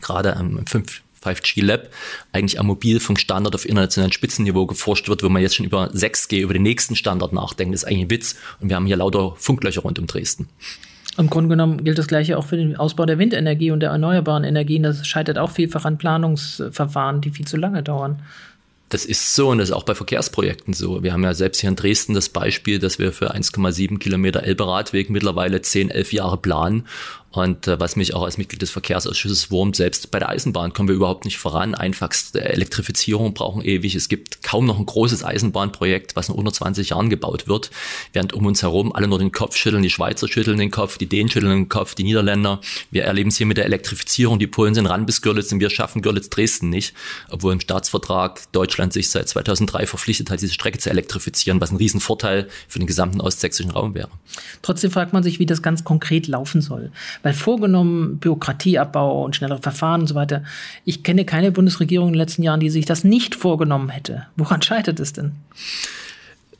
[0.00, 1.90] gerade am 5 5G Lab
[2.32, 6.54] eigentlich am Mobilfunkstandard auf internationalem Spitzenniveau geforscht wird, wo man jetzt schon über 6G, über
[6.54, 7.74] den nächsten Standard nachdenkt.
[7.74, 8.36] Das ist eigentlich ein Witz.
[8.58, 10.48] Und wir haben hier lauter Funklöcher rund um Dresden.
[11.18, 14.44] Im Grunde genommen gilt das Gleiche auch für den Ausbau der Windenergie und der erneuerbaren
[14.44, 14.82] Energien.
[14.82, 18.22] Das scheitert auch vielfach an Planungsverfahren, die viel zu lange dauern.
[18.90, 21.02] Das ist so und das ist auch bei Verkehrsprojekten so.
[21.02, 25.10] Wir haben ja selbst hier in Dresden das Beispiel, dass wir für 1,7 Kilometer Elberadweg
[25.10, 26.86] mittlerweile 10, 11 Jahre planen
[27.32, 30.88] und äh, was mich auch als Mitglied des Verkehrsausschusses wurmt, selbst bei der Eisenbahn kommen
[30.88, 31.76] wir überhaupt nicht voran.
[31.76, 33.94] Einfachste Elektrifizierung brauchen ewig.
[33.94, 37.70] Es gibt kaum noch ein großes Eisenbahnprojekt, was in unter 20 Jahren gebaut wird,
[38.12, 39.84] während um uns herum alle nur den Kopf schütteln.
[39.84, 42.60] Die Schweizer schütteln den Kopf, die Dänen schütteln den Kopf, die Niederländer.
[42.90, 44.40] Wir erleben es hier mit der Elektrifizierung.
[44.40, 46.94] Die Polen sind ran bis Görlitz und wir schaffen Görlitz-Dresden nicht,
[47.28, 51.76] obwohl im Staatsvertrag Deutschland sich seit 2003 verpflichtet hat, diese Strecke zu elektrifizieren, was ein
[51.76, 54.10] Riesenvorteil für den gesamten ostsächsischen Raum wäre.
[54.62, 56.90] Trotzdem fragt man sich, wie das ganz konkret laufen soll.
[57.22, 60.42] Weil vorgenommen, Bürokratieabbau und schnellere Verfahren und so weiter.
[60.84, 64.26] Ich kenne keine Bundesregierung in den letzten Jahren, die sich das nicht vorgenommen hätte.
[64.36, 65.32] Woran scheitert es denn?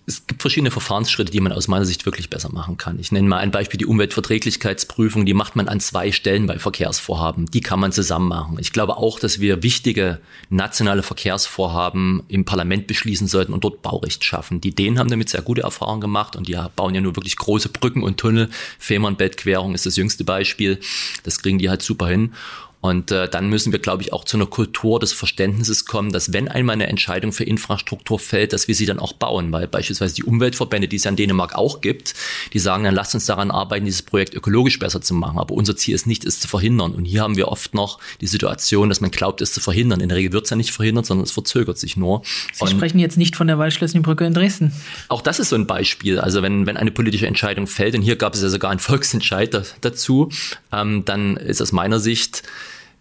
[0.07, 2.99] Es gibt verschiedene Verfahrensschritte, die man aus meiner Sicht wirklich besser machen kann.
[2.99, 7.47] Ich nenne mal ein Beispiel, die Umweltverträglichkeitsprüfung, die macht man an zwei Stellen bei Verkehrsvorhaben.
[7.47, 8.59] Die kann man zusammen machen.
[8.59, 14.25] Ich glaube auch, dass wir wichtige nationale Verkehrsvorhaben im Parlament beschließen sollten und dort Baurecht
[14.25, 14.61] schaffen.
[14.61, 17.69] Die Dänen haben damit sehr gute Erfahrungen gemacht und die bauen ja nur wirklich große
[17.69, 18.49] Brücken und Tunnel.
[18.79, 20.81] Fehmarnbettquerung ist das jüngste Beispiel.
[21.23, 22.33] Das kriegen die halt super hin.
[22.81, 26.33] Und äh, dann müssen wir, glaube ich, auch zu einer Kultur des Verständnisses kommen, dass
[26.33, 29.53] wenn einmal eine Entscheidung für Infrastruktur fällt, dass wir sie dann auch bauen.
[29.53, 32.15] Weil beispielsweise die Umweltverbände, die es ja in Dänemark auch gibt,
[32.55, 35.39] die sagen, dann lasst uns daran arbeiten, dieses Projekt ökologisch besser zu machen.
[35.39, 36.95] Aber unser Ziel ist nicht, es zu verhindern.
[36.95, 40.01] Und hier haben wir oft noch die Situation, dass man glaubt, es zu verhindern.
[40.01, 42.23] In der Regel wird es ja nicht verhindert, sondern es verzögert sich nur.
[42.55, 44.73] Sie Und sprechen jetzt nicht von der Waldschlösschen-Brücke in Dresden.
[45.09, 46.19] Auch das ist so ein Beispiel.
[46.19, 49.75] Also wenn, wenn eine politische Entscheidung fällt, und hier gab es ja sogar einen Volksentscheid
[49.83, 50.31] dazu,
[50.73, 52.43] ähm, dann ist aus meiner Sicht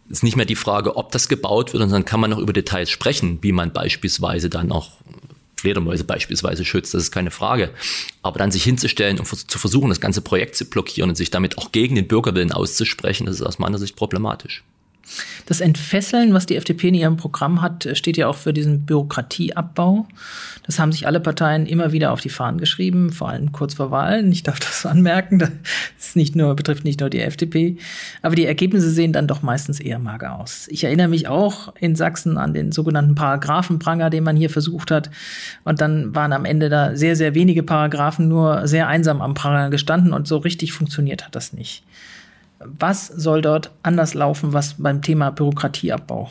[0.09, 2.89] ist nicht mehr die Frage, ob das gebaut wird, sondern kann man noch über Details
[2.89, 4.91] sprechen, wie man beispielsweise dann auch
[5.59, 7.71] Fledermäuse beispielsweise schützt, das ist keine Frage.
[8.21, 11.57] Aber dann sich hinzustellen und zu versuchen, das ganze Projekt zu blockieren und sich damit
[11.57, 14.63] auch gegen den Bürgerwillen auszusprechen, das ist aus meiner Sicht problematisch.
[15.45, 20.07] Das Entfesseln, was die FDP in ihrem Programm hat, steht ja auch für diesen Bürokratieabbau.
[20.63, 23.89] Das haben sich alle Parteien immer wieder auf die Fahnen geschrieben, vor allem kurz vor
[23.89, 24.31] Wahlen.
[24.31, 25.39] Ich darf das anmerken.
[25.39, 25.49] Das
[25.99, 27.77] ist nicht nur, betrifft nicht nur die FDP.
[28.21, 30.67] Aber die Ergebnisse sehen dann doch meistens eher mager aus.
[30.69, 35.09] Ich erinnere mich auch in Sachsen an den sogenannten Paragraphenpranger, den man hier versucht hat.
[35.63, 39.69] Und dann waren am Ende da sehr, sehr wenige Paragraphen nur sehr einsam am Pranger
[39.69, 41.83] gestanden und so richtig funktioniert hat das nicht.
[42.59, 46.29] Was soll dort anders laufen, was beim Thema Bürokratieabbau?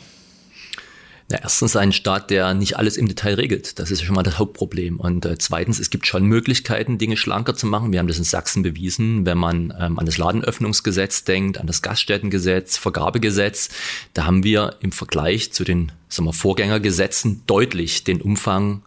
[1.31, 3.77] Na, erstens ein Staat, der nicht alles im Detail regelt.
[3.77, 4.99] Das ist schon mal das Hauptproblem.
[4.99, 7.91] Und äh, zweitens, es gibt schon Möglichkeiten, Dinge schlanker zu machen.
[7.91, 11.83] Wir haben das in Sachsen bewiesen, wenn man ähm, an das Ladenöffnungsgesetz denkt, an das
[11.83, 13.69] Gaststättengesetz, Vergabegesetz.
[14.15, 18.81] Da haben wir im Vergleich zu den sagen wir, Vorgängergesetzen deutlich den Umfang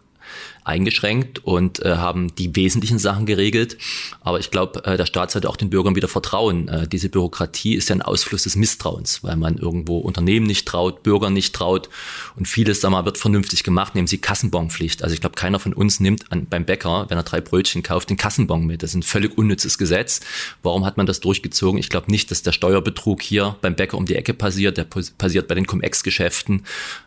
[0.63, 3.77] eingeschränkt und äh, haben die wesentlichen Sachen geregelt.
[4.21, 6.67] Aber ich glaube, äh, der Staat sollte auch den Bürgern wieder vertrauen.
[6.67, 11.03] Äh, diese Bürokratie ist ja ein Ausfluss des Misstrauens, weil man irgendwo Unternehmen nicht traut,
[11.03, 11.89] Bürgern nicht traut
[12.35, 13.95] und vieles, sag mal, wird vernünftig gemacht.
[13.95, 15.03] Nehmen Sie Kassenbonpflicht.
[15.03, 18.09] Also ich glaube, keiner von uns nimmt an, beim Bäcker, wenn er drei Brötchen kauft,
[18.09, 18.83] den Kassenbon mit.
[18.83, 20.21] Das ist ein völlig unnützes Gesetz.
[20.61, 21.79] Warum hat man das durchgezogen?
[21.79, 24.77] Ich glaube nicht, dass der Steuerbetrug hier beim Bäcker um die Ecke passiert.
[24.77, 26.63] Der passiert bei den Cum-Ex-Geschäften,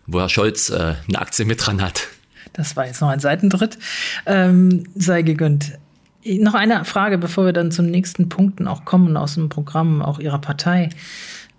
[0.07, 2.09] wo Herr Scholz äh, eine Aktie mit dran hat.
[2.57, 3.79] Das war jetzt noch ein Seitentritt.
[4.25, 5.79] Ähm, sei gegönnt.
[6.25, 10.03] Noch eine Frage, bevor wir dann zu den nächsten Punkten auch kommen aus dem Programm,
[10.03, 10.89] auch Ihrer Partei.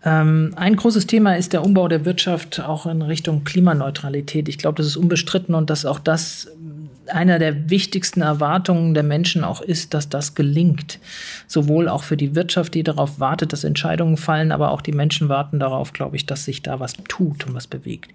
[0.03, 4.49] Ähm, ein großes Thema ist der Umbau der Wirtschaft auch in Richtung Klimaneutralität.
[4.49, 6.49] Ich glaube, das ist unbestritten und dass auch das
[7.07, 10.99] einer der wichtigsten Erwartungen der Menschen auch ist, dass das gelingt.
[11.47, 15.29] Sowohl auch für die Wirtschaft, die darauf wartet, dass Entscheidungen fallen, aber auch die Menschen
[15.29, 18.12] warten darauf, glaube ich, dass sich da was tut und was bewegt.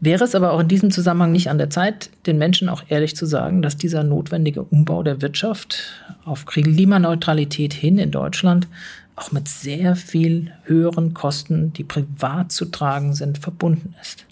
[0.00, 3.16] Wäre es aber auch in diesem Zusammenhang nicht an der Zeit, den Menschen auch ehrlich
[3.16, 5.92] zu sagen, dass dieser notwendige Umbau der Wirtschaft
[6.24, 8.68] auf Klimaneutralität hin in Deutschland
[9.16, 14.24] auch mit sehr viel höheren Kosten, die privat zu tragen sind, verbunden ist?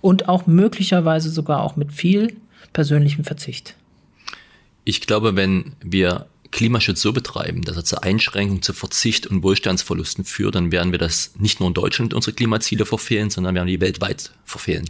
[0.00, 2.36] Und auch möglicherweise sogar auch mit viel
[2.72, 3.74] persönlichem Verzicht.
[4.84, 10.24] Ich glaube, wenn wir Klimaschutz so betreiben, dass er zur Einschränkung, zu Verzicht und Wohlstandsverlusten
[10.24, 13.80] führt, dann werden wir das nicht nur in Deutschland unsere Klimaziele verfehlen, sondern werden die
[13.80, 14.88] weltweit verfehlen.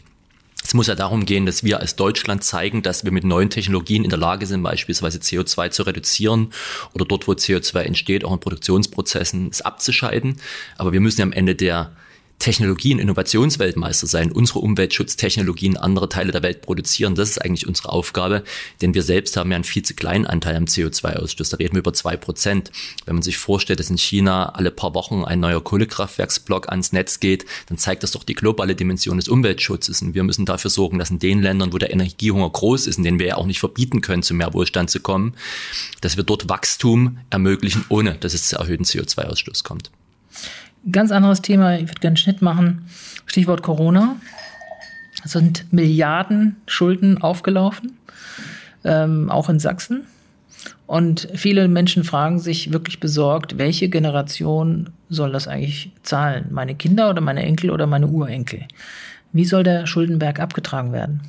[0.71, 4.05] Es muss ja darum gehen, dass wir als Deutschland zeigen, dass wir mit neuen Technologien
[4.05, 6.53] in der Lage sind, beispielsweise CO2 zu reduzieren
[6.93, 10.37] oder dort, wo CO2 entsteht, auch in Produktionsprozessen es abzuscheiden.
[10.77, 11.91] Aber wir müssen ja am Ende der
[12.41, 17.15] Technologien, Innovationsweltmeister sein, unsere Umweltschutztechnologien andere Teile der Welt produzieren.
[17.15, 18.45] Das ist eigentlich unsere Aufgabe,
[18.81, 21.51] denn wir selbst haben ja einen viel zu kleinen Anteil am CO2-Ausstoß.
[21.51, 22.73] Da reden wir über zwei Prozent.
[23.05, 27.21] Wenn man sich vorstellt, dass in China alle paar Wochen ein neuer Kohlekraftwerksblock ans Netz
[27.21, 30.01] geht, dann zeigt das doch die globale Dimension des Umweltschutzes.
[30.01, 33.05] Und wir müssen dafür sorgen, dass in den Ländern, wo der Energiehunger groß ist, in
[33.05, 35.35] denen wir ja auch nicht verbieten können, zu mehr Wohlstand zu kommen,
[36.01, 39.91] dass wir dort Wachstum ermöglichen, ohne dass es zu erhöhten CO2-Ausstoß kommt.
[40.91, 42.87] Ganz anderes Thema, ich würde gerne einen Schnitt machen.
[43.27, 44.17] Stichwort Corona.
[45.23, 47.99] Es sind Milliarden Schulden aufgelaufen,
[48.85, 50.07] ähm, auch in Sachsen.
[50.87, 56.47] Und viele Menschen fragen sich wirklich besorgt, welche Generation soll das eigentlich zahlen?
[56.51, 58.67] Meine Kinder oder meine Enkel oder meine Urenkel?
[59.33, 61.21] Wie soll der Schuldenberg abgetragen werden?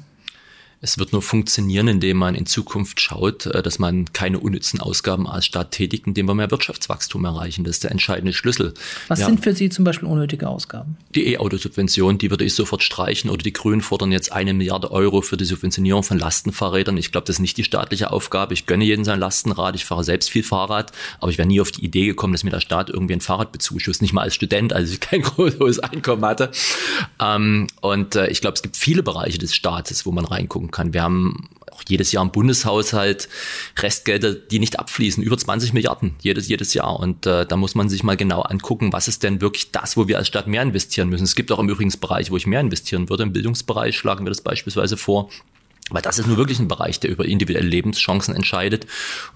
[0.84, 5.28] Es wird nur funktionieren, indem man in Zukunft schaut, äh, dass man keine unnützen Ausgaben
[5.28, 7.64] als Staat tätigt, indem wir mehr Wirtschaftswachstum erreichen.
[7.64, 8.74] Das ist der entscheidende Schlüssel.
[9.08, 9.28] Was ja.
[9.28, 10.98] sind für Sie zum Beispiel unnötige Ausgaben?
[11.14, 13.30] Die E-Auto-Subvention, die würde ich sofort streichen.
[13.30, 16.98] Oder die Grünen fordern jetzt eine Milliarde Euro für die Subventionierung von Lastenfahrrädern.
[16.98, 18.56] Ich glaube, das ist nicht die staatliche Aufgabe.
[18.56, 19.76] Ich gönne jeden sein Lastenrad.
[19.76, 20.92] Ich fahre selbst viel Fahrrad.
[21.20, 23.52] Aber ich wäre nie auf die Idee gekommen, dass mir der Staat irgendwie ein Fahrrad
[23.52, 24.02] bezuschusst.
[24.02, 26.50] Nicht mal als Student, als ich kein großes Einkommen hatte.
[27.20, 30.94] Ähm, und äh, ich glaube, es gibt viele Bereiche des Staates, wo man reingucken kann.
[30.94, 33.30] Wir haben auch jedes Jahr im Bundeshaushalt
[33.78, 37.00] Restgelder, die nicht abfließen, über 20 Milliarden jedes, jedes Jahr.
[37.00, 40.08] Und äh, da muss man sich mal genau angucken, was ist denn wirklich das, wo
[40.08, 41.24] wir als Stadt mehr investieren müssen.
[41.24, 43.24] Es gibt auch im Übrigen Bereiche, wo ich mehr investieren würde.
[43.24, 45.30] Im Bildungsbereich schlagen wir das beispielsweise vor.
[45.90, 48.88] Weil das ist nur wirklich ein Bereich, der über individuelle Lebenschancen entscheidet.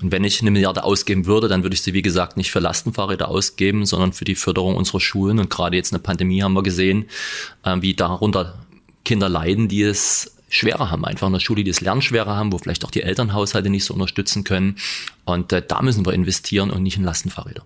[0.01, 2.59] Und wenn ich eine Milliarde ausgeben würde, dann würde ich sie, wie gesagt, nicht für
[2.59, 5.39] Lastenfahrräder ausgeben, sondern für die Förderung unserer Schulen.
[5.39, 7.07] Und gerade jetzt in der Pandemie haben wir gesehen,
[7.63, 8.57] äh, wie darunter
[9.03, 12.51] Kinder leiden, die es schwerer haben, einfach in der Schule, die das Lernen schwerer haben,
[12.51, 14.77] wo vielleicht auch die Elternhaushalte nicht so unterstützen können.
[15.25, 17.63] Und äh, da müssen wir investieren und nicht in Lastenfahrräder.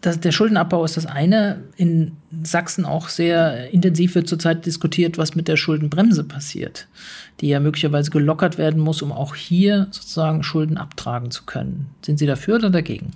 [0.00, 1.62] Das, der Schuldenabbau ist das eine.
[1.76, 6.88] In Sachsen auch sehr intensiv wird zurzeit diskutiert, was mit der Schuldenbremse passiert,
[7.40, 11.90] die ja möglicherweise gelockert werden muss, um auch hier sozusagen Schulden abtragen zu können.
[12.00, 13.12] Sind Sie dafür oder dagegen?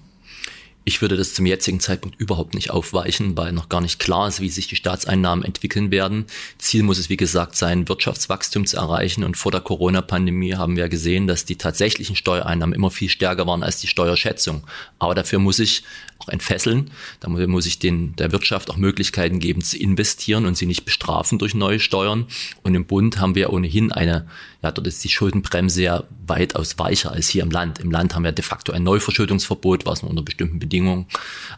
[0.87, 4.41] Ich würde das zum jetzigen Zeitpunkt überhaupt nicht aufweichen, weil noch gar nicht klar ist,
[4.41, 6.27] wie sich die Staatseinnahmen entwickeln werden.
[6.59, 9.25] Ziel muss es, wie gesagt, sein, Wirtschaftswachstum zu erreichen.
[9.25, 13.63] Und vor der Corona-Pandemie haben wir gesehen, dass die tatsächlichen Steuereinnahmen immer viel stärker waren
[13.63, 14.65] als die Steuerschätzung.
[14.99, 15.85] Aber dafür muss ich
[16.19, 16.91] auch entfesseln.
[17.21, 21.39] Da muss ich den, der Wirtschaft auch Möglichkeiten geben zu investieren und sie nicht bestrafen
[21.39, 22.27] durch neue Steuern.
[22.63, 24.27] Und im Bund haben wir ohnehin eine,
[24.63, 27.81] ja, dort ist die Schuldenbremse ja weitaus weicher als hier im Land.
[27.81, 31.07] Im Land haben wir de facto ein Neuverschuldungsverbot, was nur unter bestimmten Bedingungen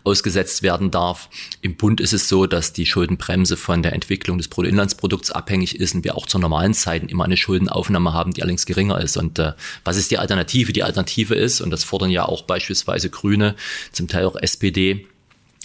[0.05, 1.29] ausgesetzt werden darf.
[1.61, 5.95] Im Bund ist es so, dass die Schuldenbremse von der Entwicklung des Bruttoinlandsprodukts abhängig ist
[5.95, 9.17] und wir auch zu normalen Zeiten immer eine Schuldenaufnahme haben, die allerdings geringer ist.
[9.17, 9.53] Und äh,
[9.85, 10.73] was ist die Alternative?
[10.73, 13.55] Die Alternative ist, und das fordern ja auch beispielsweise Grüne,
[13.93, 15.07] zum Teil auch SPD,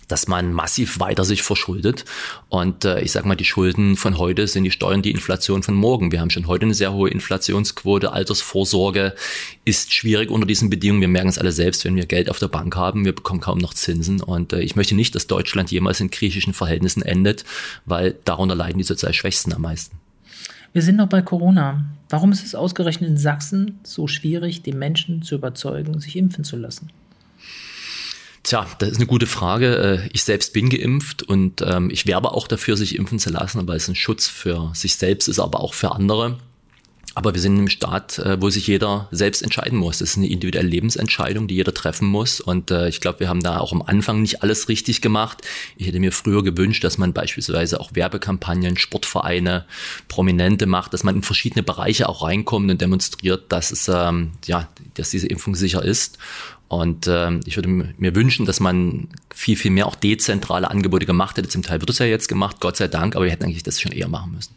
[0.07, 2.03] dass man massiv weiter sich verschuldet.
[2.49, 5.75] Und äh, ich sage mal, die Schulden von heute sind die Steuern die Inflation von
[5.75, 6.11] morgen.
[6.11, 8.11] Wir haben schon heute eine sehr hohe Inflationsquote.
[8.11, 9.15] Altersvorsorge
[9.63, 11.01] ist schwierig unter diesen Bedingungen.
[11.01, 13.05] Wir merken es alle selbst, wenn wir Geld auf der Bank haben.
[13.05, 14.21] Wir bekommen kaum noch Zinsen.
[14.21, 17.45] Und äh, ich möchte nicht, dass Deutschland jemals in griechischen Verhältnissen endet,
[17.85, 19.97] weil darunter leiden die sozial Schwächsten am meisten.
[20.73, 21.85] Wir sind noch bei Corona.
[22.09, 26.57] Warum ist es ausgerechnet in Sachsen so schwierig, die Menschen zu überzeugen, sich impfen zu
[26.57, 26.91] lassen?
[28.43, 30.01] Tja, das ist eine gute Frage.
[30.05, 33.67] Äh, ich selbst bin geimpft und ähm, ich werbe auch dafür, sich impfen zu lassen,
[33.67, 36.39] weil es ein Schutz für sich selbst ist, aber auch für andere.
[37.13, 39.99] Aber wir sind im Staat, äh, wo sich jeder selbst entscheiden muss.
[39.99, 42.39] Das ist eine individuelle Lebensentscheidung, die jeder treffen muss.
[42.39, 45.41] Und äh, ich glaube, wir haben da auch am Anfang nicht alles richtig gemacht.
[45.75, 49.65] Ich hätte mir früher gewünscht, dass man beispielsweise auch Werbekampagnen, Sportvereine,
[50.07, 54.69] Prominente macht, dass man in verschiedene Bereiche auch reinkommt und demonstriert, dass es ähm, ja,
[54.93, 56.17] dass diese Impfung sicher ist.
[56.71, 61.35] Und ähm, ich würde mir wünschen, dass man viel, viel mehr auch dezentrale Angebote gemacht
[61.35, 61.49] hätte.
[61.49, 63.81] Zum Teil wird es ja jetzt gemacht, Gott sei Dank, aber wir hätten eigentlich das
[63.81, 64.55] schon eher machen müssen.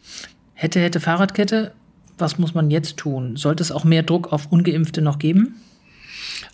[0.53, 1.73] Hätte, hätte Fahrradkette
[2.17, 3.35] Was muss man jetzt tun?
[3.35, 5.55] Sollte es auch mehr Druck auf ungeimpfte noch geben?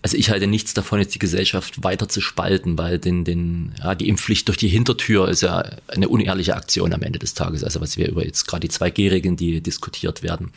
[0.02, 3.93] Also ich halte nichts davon, jetzt die Gesellschaft weiter zu spalten, weil den, den, ja,
[3.93, 7.63] die Impfpflicht durch die Hintertür ist ja eine unehrliche Aktion am Ende des Tages.
[7.63, 10.54] Also was wir über jetzt gerade die 2G-Regeln, die diskutiert werden.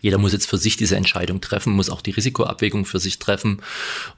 [0.00, 3.62] Jeder muss jetzt für sich diese Entscheidung treffen, muss auch die Risikoabwägung für sich treffen.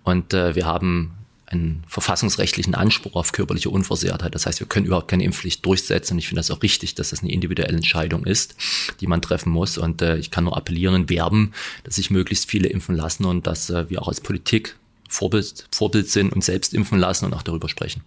[0.05, 1.13] Und äh, wir haben
[1.51, 4.35] einen verfassungsrechtlichen Anspruch auf körperliche Unversehrtheit.
[4.35, 6.15] Das heißt, wir können überhaupt keine Impfpflicht durchsetzen.
[6.15, 8.55] Und ich finde das auch richtig, dass das eine individuelle Entscheidung ist,
[9.01, 9.77] die man treffen muss.
[9.77, 11.53] Und äh, ich kann nur appellieren und werben,
[11.85, 14.77] dass sich möglichst viele impfen lassen und dass äh, wir auch als Politik
[15.09, 18.03] Vorbild, Vorbild sind und selbst impfen lassen und auch darüber sprechen.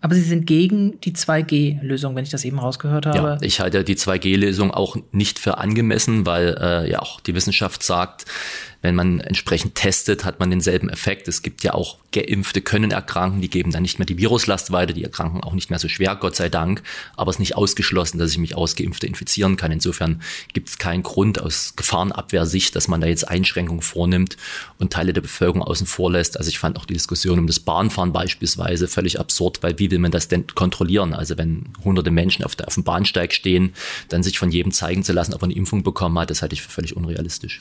[0.00, 3.18] Aber Sie sind gegen die 2G-Lösung, wenn ich das eben rausgehört habe.
[3.18, 7.82] Ja, ich halte die 2G-Lösung auch nicht für angemessen, weil äh, ja auch die Wissenschaft
[7.82, 8.24] sagt,
[8.80, 11.26] wenn man entsprechend testet, hat man denselben Effekt.
[11.26, 14.92] Es gibt ja auch Geimpfte können erkranken, die geben dann nicht mehr die Viruslast weiter,
[14.92, 16.82] die erkranken auch nicht mehr so schwer, Gott sei Dank.
[17.16, 19.72] Aber es ist nicht ausgeschlossen, dass ich mich Ausgeimpfte infizieren kann.
[19.72, 24.36] Insofern gibt es keinen Grund aus Gefahrenabwehrsicht, dass man da jetzt Einschränkungen vornimmt
[24.78, 26.36] und Teile der Bevölkerung außen vor lässt.
[26.36, 29.98] Also ich fand auch die Diskussion um das Bahnfahren beispielsweise völlig absurd, weil wie will
[29.98, 31.14] man das denn kontrollieren?
[31.14, 33.74] Also wenn hunderte Menschen auf, der, auf dem Bahnsteig stehen,
[34.08, 36.54] dann sich von jedem zeigen zu lassen, ob er eine Impfung bekommen hat, das halte
[36.54, 37.60] ich für völlig unrealistisch.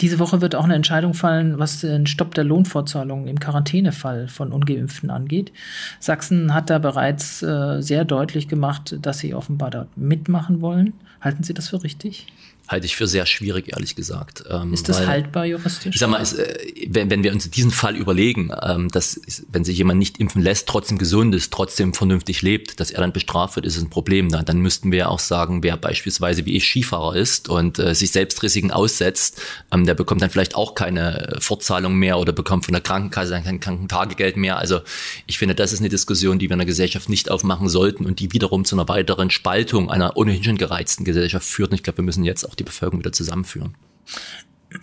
[0.00, 4.52] Diese Woche wird auch eine Entscheidung fallen, was den Stopp der Lohnfortzahlungen im Quarantänefall von
[4.52, 5.52] Ungeimpften angeht.
[6.00, 10.92] Sachsen hat da bereits äh, sehr deutlich gemacht, dass sie offenbar dort mitmachen wollen.
[11.22, 12.26] Halten Sie das für richtig?
[12.68, 14.44] Halte ich für sehr schwierig, ehrlich gesagt.
[14.50, 15.94] Ähm, ist das weil, haltbar juristisch?
[15.94, 16.56] Ich sag mal, es, äh,
[16.88, 20.68] wenn, wenn wir uns diesen Fall überlegen, ähm, dass wenn sich jemand nicht impfen lässt,
[20.68, 24.30] trotzdem gesund ist, trotzdem vernünftig lebt, dass er dann bestraft wird, ist es ein Problem.
[24.30, 28.10] Dann, dann müssten wir auch sagen, wer beispielsweise wie ich Skifahrer ist und äh, sich
[28.10, 29.40] selbst Risiken aussetzt,
[29.72, 33.44] ähm, der bekommt dann vielleicht auch keine Fortzahlung mehr oder bekommt von der Krankenkasse dann
[33.44, 34.58] kein Krankentagegeld mehr.
[34.58, 34.80] Also
[35.26, 38.18] ich finde, das ist eine Diskussion, die wir in der Gesellschaft nicht aufmachen sollten und
[38.18, 41.70] die wiederum zu einer weiteren Spaltung einer ohnehin schon gereizten Gesellschaft führt.
[41.70, 43.74] Und ich glaube, wir müssen jetzt auch die Bevölkerung wieder zusammenführen.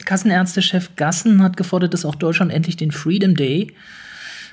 [0.06, 3.74] Kassenärztechef Gassen hat gefordert, dass auch Deutschland endlich den Freedom Day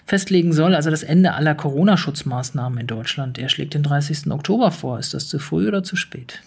[0.06, 3.38] festlegen soll, also das Ende aller Corona-Schutzmaßnahmen in Deutschland.
[3.38, 4.30] Er schlägt den 30.
[4.30, 4.98] Oktober vor.
[4.98, 6.42] Ist das zu früh oder zu spät?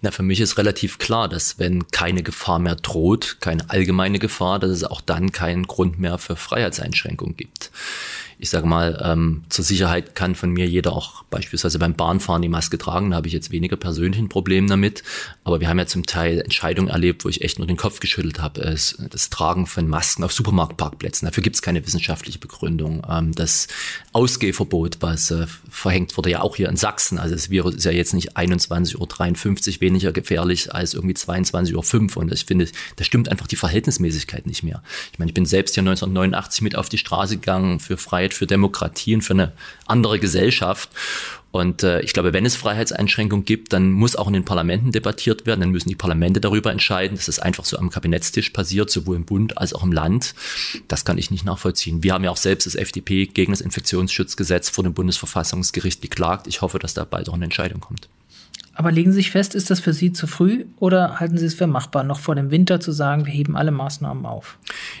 [0.00, 4.60] Na, für mich ist relativ klar, dass wenn keine Gefahr mehr droht, keine allgemeine Gefahr,
[4.60, 7.72] dass es auch dann keinen Grund mehr für Freiheitseinschränkungen gibt
[8.40, 12.48] ich sage mal, ähm, zur Sicherheit kann von mir jeder auch beispielsweise beim Bahnfahren die
[12.48, 13.10] Maske tragen.
[13.10, 15.02] Da habe ich jetzt weniger persönlich ein Problem damit.
[15.42, 18.40] Aber wir haben ja zum Teil Entscheidungen erlebt, wo ich echt nur den Kopf geschüttelt
[18.40, 18.60] habe.
[18.60, 21.26] Es, das Tragen von Masken auf Supermarktparkplätzen.
[21.26, 23.04] Dafür gibt es keine wissenschaftliche Begründung.
[23.10, 23.66] Ähm, das
[24.12, 27.18] Ausgehverbot, was äh, verhängt wurde, ja auch hier in Sachsen.
[27.18, 32.22] Also das Virus ist ja jetzt nicht 21.53 Uhr weniger gefährlich als irgendwie 22.05 Uhr.
[32.22, 34.80] Und ich finde, da stimmt einfach die Verhältnismäßigkeit nicht mehr.
[35.12, 38.34] Ich meine, ich bin selbst hier 1989 mit auf die Straße gegangen für freie Freiheit,
[38.34, 39.52] für Demokratie und für eine
[39.86, 40.90] andere Gesellschaft.
[41.50, 45.46] Und äh, ich glaube, wenn es Freiheitseinschränkungen gibt, dann muss auch in den Parlamenten debattiert
[45.46, 45.60] werden.
[45.60, 47.16] Dann müssen die Parlamente darüber entscheiden.
[47.16, 50.34] dass es einfach so am Kabinettstisch passiert, sowohl im Bund als auch im Land.
[50.88, 52.02] Das kann ich nicht nachvollziehen.
[52.02, 56.46] Wir haben ja auch selbst das FDP gegen das Infektionsschutzgesetz vor dem Bundesverfassungsgericht geklagt.
[56.46, 58.08] Ich hoffe, dass da bald auch eine Entscheidung kommt.
[58.78, 61.54] Aber legen Sie sich fest, ist das für Sie zu früh oder halten Sie es
[61.54, 64.56] für machbar, noch vor dem Winter zu sagen, wir heben alle Maßnahmen auf?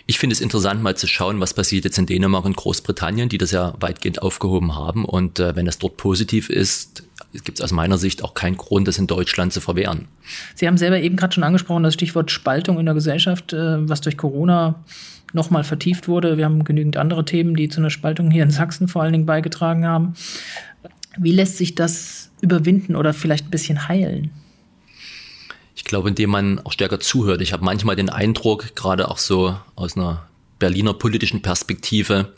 [0.06, 3.38] Ich finde es interessant, mal zu schauen, was passiert jetzt in Dänemark und Großbritannien, die
[3.38, 5.04] das ja weitgehend aufgehoben haben.
[5.04, 7.04] Und äh, wenn das dort positiv ist,
[7.44, 10.08] gibt es aus meiner Sicht auch keinen Grund, das in Deutschland zu verwehren.
[10.56, 14.00] Sie haben selber eben gerade schon angesprochen, das Stichwort Spaltung in der Gesellschaft, äh, was
[14.00, 14.82] durch Corona
[15.32, 16.36] nochmal vertieft wurde.
[16.36, 19.26] Wir haben genügend andere Themen, die zu einer Spaltung hier in Sachsen vor allen Dingen
[19.26, 20.14] beigetragen haben.
[21.16, 24.30] Wie lässt sich das überwinden oder vielleicht ein bisschen heilen?
[25.74, 27.40] Ich glaube, indem man auch stärker zuhört.
[27.40, 30.26] Ich habe manchmal den Eindruck, gerade auch so aus einer
[30.58, 32.32] Berliner politischen Perspektive,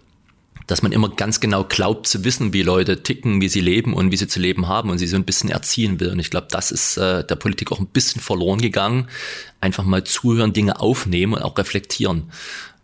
[0.67, 4.13] dass man immer ganz genau glaubt zu wissen, wie Leute ticken, wie sie leben und
[4.13, 6.11] wie sie zu leben haben und sie so ein bisschen erziehen will.
[6.11, 9.09] Und ich glaube, das ist äh, der Politik auch ein bisschen verloren gegangen.
[9.61, 12.31] Einfach mal zuhören, Dinge aufnehmen und auch reflektieren.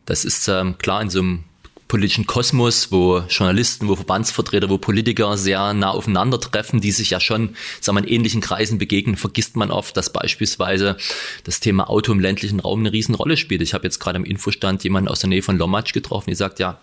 [0.05, 1.45] Das ist ähm, klar in so einem
[1.89, 7.57] politischen Kosmos, wo Journalisten, wo Verbandsvertreter, wo Politiker sehr nah aufeinandertreffen, die sich ja schon
[7.81, 10.97] sagen wir, in ähnlichen Kreisen begegnen, vergisst man oft, dass beispielsweise
[11.45, 13.63] das Thema Auto im ländlichen Raum eine Riesenrolle spielt.
[13.63, 16.59] Ich habe jetzt gerade am Infostand jemanden aus der Nähe von Lommatsch getroffen, die sagt,
[16.59, 16.81] ja,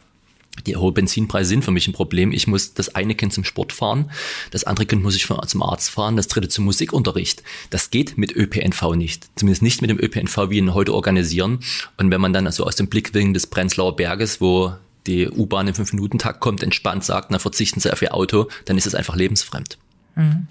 [0.67, 2.31] die hohen Benzinpreise sind für mich ein Problem.
[2.31, 4.11] Ich muss das eine Kind zum Sport fahren,
[4.51, 7.43] das andere Kind muss ich zum Arzt fahren, das dritte zum Musikunterricht.
[7.69, 9.27] Das geht mit ÖPNV nicht.
[9.35, 11.59] Zumindest nicht mit dem ÖPNV, wie wir ihn heute organisieren.
[11.97, 14.73] Und wenn man dann also aus dem Blickwinkel des Prenzlauer Berges, wo
[15.07, 18.87] die U-Bahn im Fünf-Minuten-Takt kommt, entspannt sagt, na verzichten Sie auf Ihr Auto, dann ist
[18.87, 19.77] es einfach lebensfremd.
[20.15, 20.47] Mhm.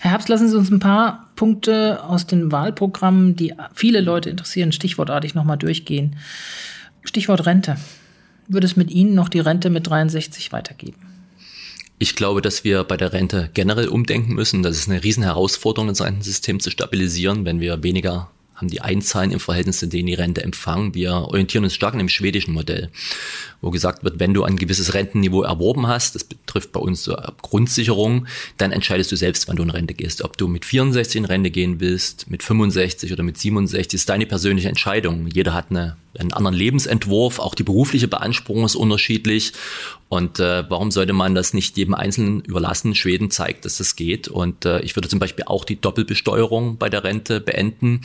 [0.00, 4.72] Herr Herbst, lassen Sie uns ein paar Punkte aus den Wahlprogrammen, die viele Leute interessieren,
[4.72, 6.16] stichwortartig nochmal durchgehen.
[7.02, 7.76] Stichwort Rente.
[8.48, 10.98] Würde es mit Ihnen noch die Rente mit 63 weitergeben?
[11.98, 14.62] Ich glaube, dass wir bei der Rente generell umdenken müssen.
[14.62, 18.30] Das ist eine Riesenherausforderung, das Rentensystem zu stabilisieren, wenn wir weniger
[18.60, 20.94] haben die Einzahlen im Verhältnis zu denen die Rente empfangen.
[20.94, 22.90] Wir orientieren uns stark an dem schwedischen Modell,
[23.60, 27.16] wo gesagt wird, wenn du ein gewisses Rentenniveau erworben hast, das betrifft bei uns so
[27.42, 28.26] Grundsicherung,
[28.58, 30.22] dann entscheidest du selbst, wann du in Rente gehst.
[30.22, 34.26] Ob du mit 64 in Rente gehen willst, mit 65 oder mit 67, ist deine
[34.26, 35.26] persönliche Entscheidung.
[35.26, 39.52] Jeder hat eine einen anderen Lebensentwurf, auch die berufliche Beanspruchung ist unterschiedlich.
[40.10, 42.96] Und äh, warum sollte man das nicht jedem Einzelnen überlassen?
[42.96, 44.26] Schweden zeigt, dass das geht.
[44.26, 48.00] Und äh, ich würde zum Beispiel auch die Doppelbesteuerung bei der Rente beenden.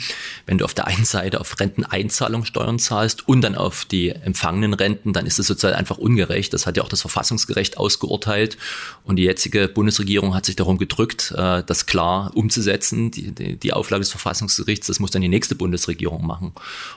[0.46, 4.72] Wenn du auf der einen Seite auf Renteneinzahlung Steuern zahlst und dann auf die empfangenen
[4.72, 6.54] Renten, dann ist es sozusagen einfach ungerecht.
[6.54, 8.56] Das hat ja auch das Verfassungsgericht ausgeurteilt.
[9.02, 13.10] Und die jetzige Bundesregierung hat sich darum gedrückt, äh, das klar umzusetzen.
[13.10, 16.52] Die, die, die Auflage des Verfassungsgerichts, das muss dann die nächste Bundesregierung machen.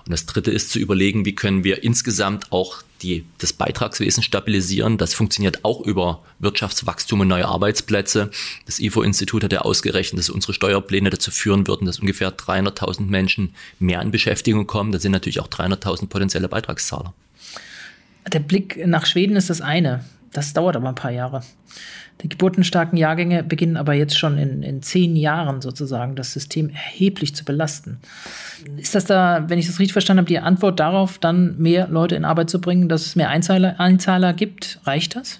[0.05, 4.97] Und das Dritte ist zu überlegen, wie können wir insgesamt auch die, das Beitragswesen stabilisieren.
[4.97, 8.29] Das funktioniert auch über Wirtschaftswachstum und neue Arbeitsplätze.
[8.65, 13.55] Das IFO-Institut hat ja ausgerechnet, dass unsere Steuerpläne dazu führen würden, dass ungefähr 300.000 Menschen
[13.79, 14.91] mehr in Beschäftigung kommen.
[14.91, 17.13] Da sind natürlich auch 300.000 potenzielle Beitragszahler.
[18.31, 20.05] Der Blick nach Schweden ist das eine.
[20.33, 21.41] Das dauert aber ein paar Jahre.
[22.21, 27.33] Die geburtenstarken Jahrgänge beginnen aber jetzt schon in, in zehn Jahren sozusagen das System erheblich
[27.33, 27.99] zu belasten.
[28.77, 32.15] Ist das da, wenn ich das richtig verstanden habe, die Antwort darauf, dann mehr Leute
[32.15, 34.81] in Arbeit zu bringen, dass es mehr Einzahler, Einzahler gibt?
[34.83, 35.39] Reicht das?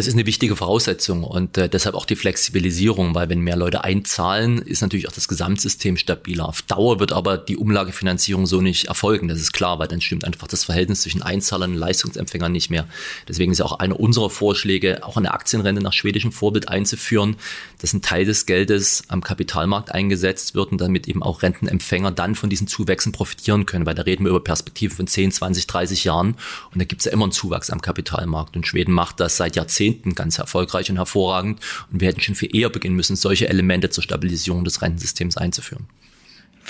[0.00, 3.84] Das ist eine wichtige Voraussetzung und äh, deshalb auch die Flexibilisierung, weil wenn mehr Leute
[3.84, 6.48] einzahlen, ist natürlich auch das Gesamtsystem stabiler.
[6.48, 10.24] Auf Dauer wird aber die Umlagefinanzierung so nicht erfolgen, das ist klar, weil dann stimmt
[10.24, 12.86] einfach das Verhältnis zwischen Einzahlern und Leistungsempfängern nicht mehr.
[13.28, 17.36] Deswegen ist ja auch einer unserer Vorschläge, auch eine Aktienrente nach schwedischem Vorbild einzuführen,
[17.82, 22.36] dass ein Teil des Geldes am Kapitalmarkt eingesetzt wird und damit eben auch Rentenempfänger dann
[22.36, 26.04] von diesen Zuwächsen profitieren können, weil da reden wir über Perspektiven von 10, 20, 30
[26.04, 26.36] Jahren
[26.72, 29.56] und da gibt es ja immer einen Zuwachs am Kapitalmarkt und Schweden macht das seit
[29.56, 31.60] Jahrzehnten Jahrzehnten ganz erfolgreich und hervorragend.
[31.92, 35.86] Und wir hätten schon viel eher beginnen müssen, solche Elemente zur Stabilisierung des Rentensystems einzuführen.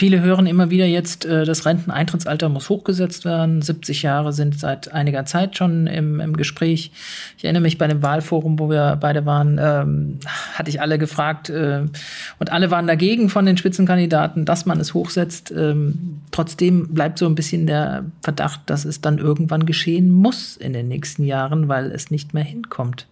[0.01, 3.61] Viele hören immer wieder jetzt, äh, das Renteneintrittsalter muss hochgesetzt werden.
[3.61, 6.91] 70 Jahre sind seit einiger Zeit schon im, im Gespräch.
[7.37, 10.19] Ich erinnere mich bei dem Wahlforum, wo wir beide waren, ähm,
[10.55, 11.83] hatte ich alle gefragt äh,
[12.39, 15.53] und alle waren dagegen von den Spitzenkandidaten, dass man es hochsetzt.
[15.55, 20.73] Ähm, trotzdem bleibt so ein bisschen der Verdacht, dass es dann irgendwann geschehen muss in
[20.73, 23.07] den nächsten Jahren, weil es nicht mehr hinkommt.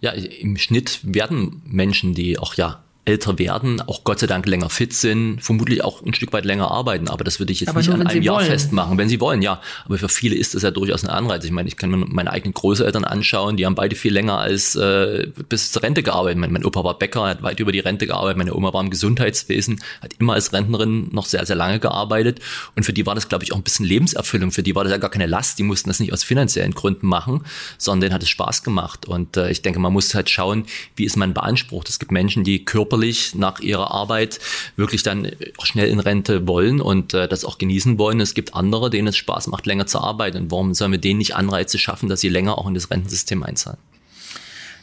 [0.00, 4.68] Ja, im Schnitt werden Menschen, die auch ja älter werden, auch Gott sei Dank länger
[4.68, 7.08] fit sind, vermutlich auch ein Stück weit länger arbeiten.
[7.08, 8.46] Aber das würde ich jetzt aber nicht an einem Jahr wollen.
[8.46, 9.60] festmachen, wenn sie wollen, ja.
[9.84, 11.44] Aber für viele ist das ja durchaus ein Anreiz.
[11.44, 14.74] Ich meine, ich kann mir meine eigenen Großeltern anschauen, die haben beide viel länger als
[14.74, 16.38] äh, bis zur Rente gearbeitet.
[16.38, 18.90] Mein, mein Opa war Bäcker, hat weit über die Rente gearbeitet, meine Oma war im
[18.90, 22.40] Gesundheitswesen, hat immer als Rentnerin noch sehr, sehr lange gearbeitet.
[22.74, 24.50] Und für die war das, glaube ich, auch ein bisschen Lebenserfüllung.
[24.50, 25.60] Für die war das ja gar keine Last.
[25.60, 27.44] Die mussten das nicht aus finanziellen Gründen machen,
[27.78, 29.06] sondern denen hat es Spaß gemacht.
[29.06, 30.64] Und äh, ich denke, man muss halt schauen,
[30.96, 31.88] wie ist man beansprucht.
[31.88, 34.40] Es gibt Menschen, die körperlich körperlich nach ihrer Arbeit
[34.76, 35.28] wirklich dann
[35.62, 38.20] schnell in Rente wollen und äh, das auch genießen wollen.
[38.20, 40.38] Es gibt andere, denen es Spaß macht, länger zu arbeiten.
[40.38, 43.42] Und warum sollen wir denen nicht Anreize schaffen, dass sie länger auch in das Rentensystem
[43.42, 43.78] einzahlen?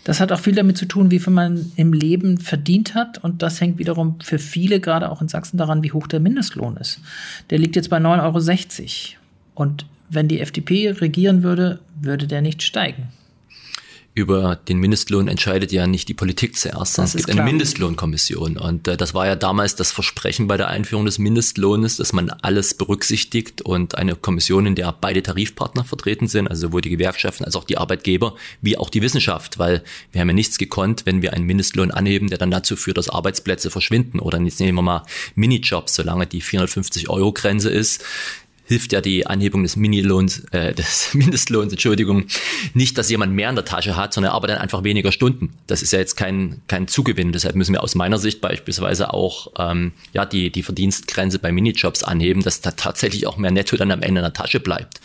[0.03, 3.23] Das hat auch viel damit zu tun, wie viel man im Leben verdient hat.
[3.23, 6.77] Und das hängt wiederum für viele, gerade auch in Sachsen, daran, wie hoch der Mindestlohn
[6.77, 6.99] ist.
[7.49, 9.19] Der liegt jetzt bei 9,60 Euro.
[9.55, 13.07] Und wenn die FDP regieren würde, würde der nicht steigen
[14.15, 17.39] über den Mindestlohn entscheidet ja nicht die Politik zuerst, sondern es gibt klar.
[17.39, 18.57] eine Mindestlohnkommission.
[18.57, 22.29] Und äh, das war ja damals das Versprechen bei der Einführung des Mindestlohnes, dass man
[22.29, 27.43] alles berücksichtigt und eine Kommission, in der beide Tarifpartner vertreten sind, also sowohl die Gewerkschaften
[27.43, 31.23] als auch die Arbeitgeber, wie auch die Wissenschaft, weil wir haben ja nichts gekonnt, wenn
[31.23, 34.19] wir einen Mindestlohn anheben, der dann dazu führt, dass Arbeitsplätze verschwinden.
[34.19, 35.03] Oder jetzt nehmen wir mal
[35.33, 38.03] Minijobs, solange die 450 Euro Grenze ist,
[38.73, 42.25] hilft ja die Anhebung des Minilohns, äh, des Mindestlohns, Entschuldigung,
[42.73, 45.53] nicht, dass jemand mehr in der Tasche hat, sondern aber dann einfach weniger Stunden.
[45.67, 47.31] Das ist ja jetzt kein, kein Zugewinn.
[47.31, 52.03] Deshalb müssen wir aus meiner Sicht beispielsweise auch ähm, ja, die, die Verdienstgrenze bei Minijobs
[52.03, 54.99] anheben, dass da tatsächlich auch mehr Netto dann am Ende in der Tasche bleibt.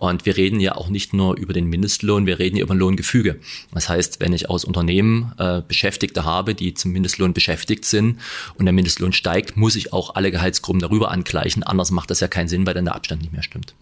[0.00, 2.78] Und wir reden ja auch nicht nur über den Mindestlohn, wir reden ja über ein
[2.78, 3.38] Lohngefüge.
[3.74, 8.18] Das heißt, wenn ich aus Unternehmen äh, Beschäftigte habe, die zum Mindestlohn beschäftigt sind
[8.54, 11.64] und der Mindestlohn steigt, muss ich auch alle Gehaltsgruppen darüber angleichen.
[11.64, 13.74] Anders macht das ja keinen Sinn, weil dann der Abstand nicht mehr stimmt.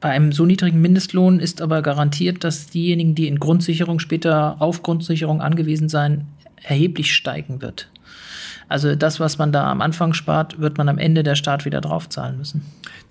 [0.00, 4.82] Bei einem so niedrigen Mindestlohn ist aber garantiert, dass diejenigen, die in Grundsicherung später auf
[4.82, 6.28] Grundsicherung angewiesen sein,
[6.62, 7.90] erheblich steigen wird.
[8.72, 11.82] Also das, was man da am Anfang spart, wird man am Ende der Staat wieder
[11.82, 12.62] draufzahlen müssen.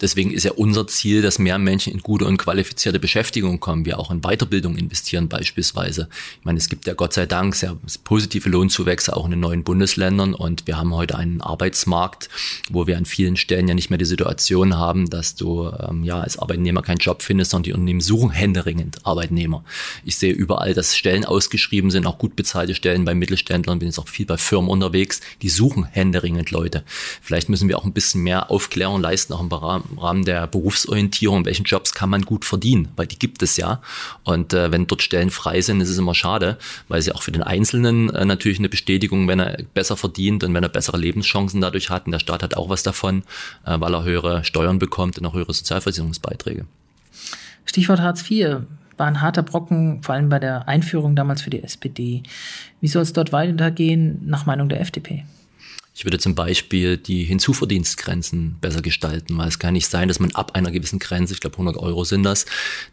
[0.02, 4.00] Deswegen ist ja unser Ziel, dass mehr Menschen in gute und qualifizierte Beschäftigung kommen, wir
[4.00, 6.10] auch in Weiterbildung investieren beispielsweise.
[6.40, 9.64] Ich meine, es gibt ja Gott sei Dank sehr positive Lohnzuwächse auch in den neuen
[9.64, 12.30] Bundesländern und wir haben heute einen Arbeitsmarkt,
[12.72, 16.20] wo wir an vielen Stellen ja nicht mehr die Situation haben, dass du ähm, ja
[16.20, 19.64] als Arbeitnehmer keinen Job findest, sondern die Unternehmen suchen händeringend Arbeitnehmer.
[20.04, 24.00] Ich sehe überall, dass Stellen ausgeschrieben sind, auch gut bezahlte Stellen bei Mittelständlern, bin jetzt
[24.00, 26.84] auch viel bei Firmen unterwegs, die suchen händeringend Leute.
[27.22, 31.46] Vielleicht müssen wir auch ein bisschen mehr Aufklärung leisten, auch im Rahmen der Berufsorientierung.
[31.46, 32.90] Welchen Jobs kann man gut verdienen?
[32.96, 33.82] Weil die gibt es ja.
[34.24, 37.32] Und äh, wenn dort Stellen frei sind, ist es immer schade, weil sie auch für
[37.32, 41.62] den Einzelnen äh, natürlich eine Bestätigung, wenn er besser verdient und wenn er bessere Lebenschancen
[41.62, 42.06] dadurch hat.
[42.06, 43.24] Und der Staat hat auch was davon,
[43.66, 46.66] äh, weil er höhere Steuern bekommt und auch höhere Sozialversicherungsbeiträge.
[47.66, 48.62] Stichwort Hartz IV
[48.98, 52.24] war ein harter Brocken, vor allem bei der Einführung damals für die SPD.
[52.82, 55.26] Wie soll es dort weitergehen, nach Meinung der FDP?
[55.94, 60.32] Ich würde zum Beispiel die Hinzuverdienstgrenzen besser gestalten, weil es kann nicht sein, dass man
[60.32, 62.46] ab einer gewissen Grenze, ich glaube 100 Euro sind das,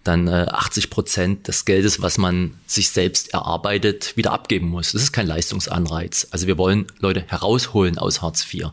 [0.02, 4.92] dann äh, 80 Prozent des Geldes, was man sich selbst erarbeitet, wieder abgeben muss.
[4.92, 6.26] Das ist kein Leistungsanreiz.
[6.32, 8.70] Also wir wollen Leute herausholen aus Hartz IV.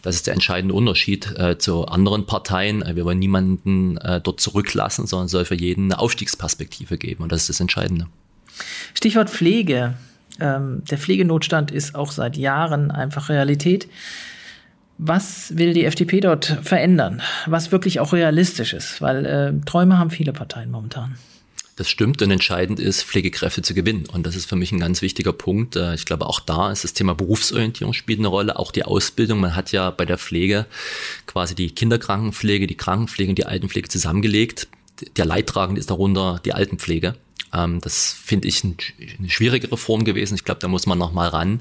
[0.00, 2.82] Das ist der entscheidende Unterschied äh, zu anderen Parteien.
[2.94, 7.24] Wir wollen niemanden äh, dort zurücklassen, sondern soll für jeden eine Aufstiegsperspektive geben.
[7.24, 8.06] Und das ist das Entscheidende.
[8.94, 9.96] Stichwort Pflege.
[10.40, 13.88] Ähm, der Pflegenotstand ist auch seit Jahren einfach Realität.
[14.98, 17.20] Was will die FDP dort verändern?
[17.46, 19.02] Was wirklich auch realistisch ist?
[19.02, 21.16] Weil äh, Träume haben viele Parteien momentan.
[21.76, 24.06] Das stimmt und entscheidend ist, Pflegekräfte zu gewinnen.
[24.10, 25.76] Und das ist für mich ein ganz wichtiger Punkt.
[25.76, 29.40] Äh, ich glaube, auch da ist das Thema Berufsorientierung spielt eine Rolle, auch die Ausbildung.
[29.40, 30.64] Man hat ja bei der Pflege
[31.26, 34.68] quasi die Kinderkrankenpflege, die Krankenpflege und die Altenpflege zusammengelegt.
[35.18, 37.14] Der Leidtragende ist darunter die Altenpflege.
[37.56, 38.74] Ähm, das finde ich eine
[39.28, 40.34] schwierige Reform gewesen.
[40.34, 41.60] Ich glaube, da muss man noch mal ran.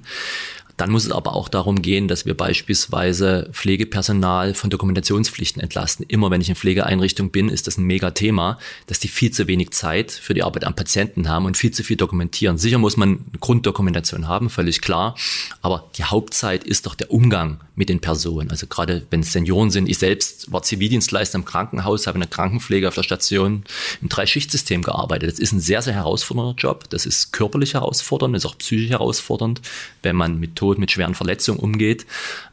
[0.77, 6.05] Dann muss es aber auch darum gehen, dass wir beispielsweise Pflegepersonal von Dokumentationspflichten entlasten.
[6.07, 8.57] Immer wenn ich in Pflegeeinrichtung bin, ist das ein Mega-Thema,
[8.87, 11.83] dass die viel zu wenig Zeit für die Arbeit am Patienten haben und viel zu
[11.83, 12.57] viel dokumentieren.
[12.57, 15.15] Sicher muss man eine Grunddokumentation haben, völlig klar.
[15.61, 18.49] Aber die Hauptzeit ist doch der Umgang mit den Personen.
[18.51, 22.29] Also gerade wenn es Senioren sind, ich selbst war Zivildienstleister im Krankenhaus, habe in der
[22.29, 23.63] Krankenpflege auf der Station
[24.01, 25.31] im Dreischichtsystem gearbeitet.
[25.31, 26.89] Das ist ein sehr, sehr herausfordernder Job.
[26.89, 29.61] Das ist körperlich herausfordernd, ist auch psychisch herausfordernd,
[30.03, 32.07] wenn man mit Tod, mit schweren Verletzungen umgeht.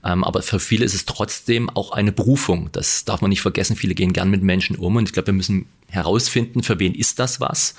[0.05, 2.69] Ähm, aber für viele ist es trotzdem auch eine Berufung.
[2.73, 3.75] Das darf man nicht vergessen.
[3.75, 7.19] Viele gehen gern mit Menschen um und ich glaube, wir müssen herausfinden, für wen ist
[7.19, 7.75] das was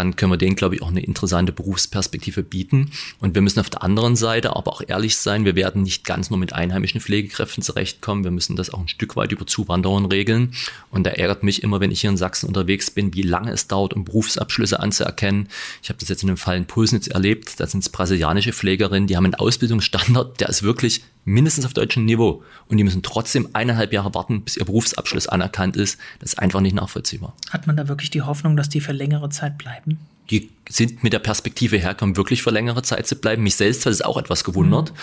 [0.00, 2.90] dann können wir denen, glaube ich, auch eine interessante Berufsperspektive bieten.
[3.20, 6.30] Und wir müssen auf der anderen Seite aber auch ehrlich sein, wir werden nicht ganz
[6.30, 8.24] nur mit einheimischen Pflegekräften zurechtkommen.
[8.24, 10.54] Wir müssen das auch ein Stück weit über Zuwanderungen regeln.
[10.90, 13.68] Und da ärgert mich immer, wenn ich hier in Sachsen unterwegs bin, wie lange es
[13.68, 15.48] dauert, um Berufsabschlüsse anzuerkennen.
[15.82, 17.60] Ich habe das jetzt in dem Fall in Pulsnitz erlebt.
[17.60, 22.04] Da sind es brasilianische Pflegerinnen, die haben einen Ausbildungsstandard, der ist wirklich mindestens auf deutschem
[22.04, 22.42] Niveau.
[22.68, 25.98] Und die müssen trotzdem eineinhalb Jahre warten, bis ihr Berufsabschluss anerkannt ist.
[26.18, 27.34] Das ist einfach nicht nachvollziehbar.
[27.50, 29.98] Hat man da wirklich die Hoffnung, dass die für längere Zeit bleiben?
[30.30, 33.42] Die sind mit der Perspektive herkommen, wirklich für längere Zeit zu bleiben.
[33.42, 34.92] Mich selbst hat es auch etwas gewundert.
[34.92, 34.96] Mhm.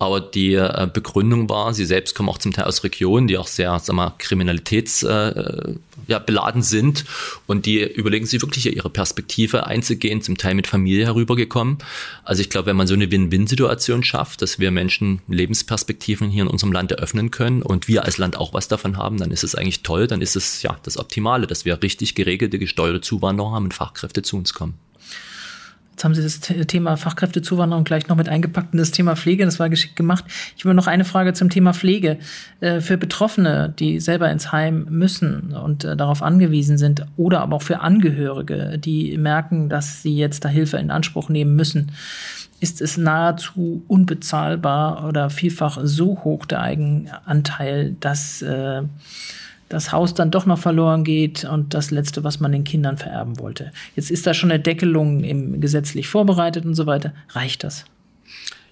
[0.00, 3.46] Aber die äh, Begründung war, sie selbst kommen auch zum Teil aus Regionen, die auch
[3.46, 7.04] sehr, sag mal, kriminalitätsbeladen äh, ja, beladen sind.
[7.46, 11.78] Und die überlegen sich wirklich ihre Perspektive einzugehen, zum Teil mit Familie herübergekommen.
[12.24, 16.48] Also ich glaube, wenn man so eine Win-Win-Situation schafft, dass wir Menschen Lebensperspektiven hier in
[16.48, 19.54] unserem Land eröffnen können und wir als Land auch was davon haben, dann ist es
[19.54, 20.08] eigentlich toll.
[20.08, 24.22] Dann ist es ja das Optimale, dass wir richtig geregelte, gesteuerte Zuwanderung haben und Fachkräfte
[24.22, 24.71] zu uns kommen.
[25.92, 29.60] Jetzt haben Sie das Thema Fachkräftezuwanderung gleich noch mit eingepackt und das Thema Pflege, das
[29.60, 30.24] war geschickt gemacht.
[30.56, 32.18] Ich will noch eine Frage zum Thema Pflege.
[32.60, 37.56] Äh, für Betroffene, die selber ins Heim müssen und äh, darauf angewiesen sind, oder aber
[37.56, 41.92] auch für Angehörige, die merken, dass sie jetzt da Hilfe in Anspruch nehmen müssen,
[42.60, 48.82] ist es nahezu unbezahlbar oder vielfach so hoch der Eigenanteil, dass äh,
[49.72, 53.38] das Haus dann doch noch verloren geht und das Letzte, was man den Kindern vererben
[53.38, 53.72] wollte.
[53.96, 57.14] Jetzt ist da schon eine Deckelung im gesetzlich vorbereitet und so weiter.
[57.30, 57.86] Reicht das?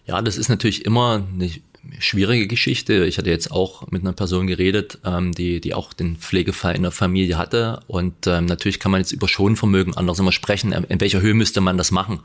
[0.07, 1.51] Ja, das ist natürlich immer eine
[1.99, 3.05] schwierige Geschichte.
[3.07, 6.83] Ich hatte jetzt auch mit einer Person geredet, ähm, die, die auch den Pflegefall in
[6.83, 7.81] der Familie hatte.
[7.87, 10.72] Und ähm, natürlich kann man jetzt über Schonvermögen anders immer sprechen.
[10.72, 12.20] In welcher Höhe müsste man das machen?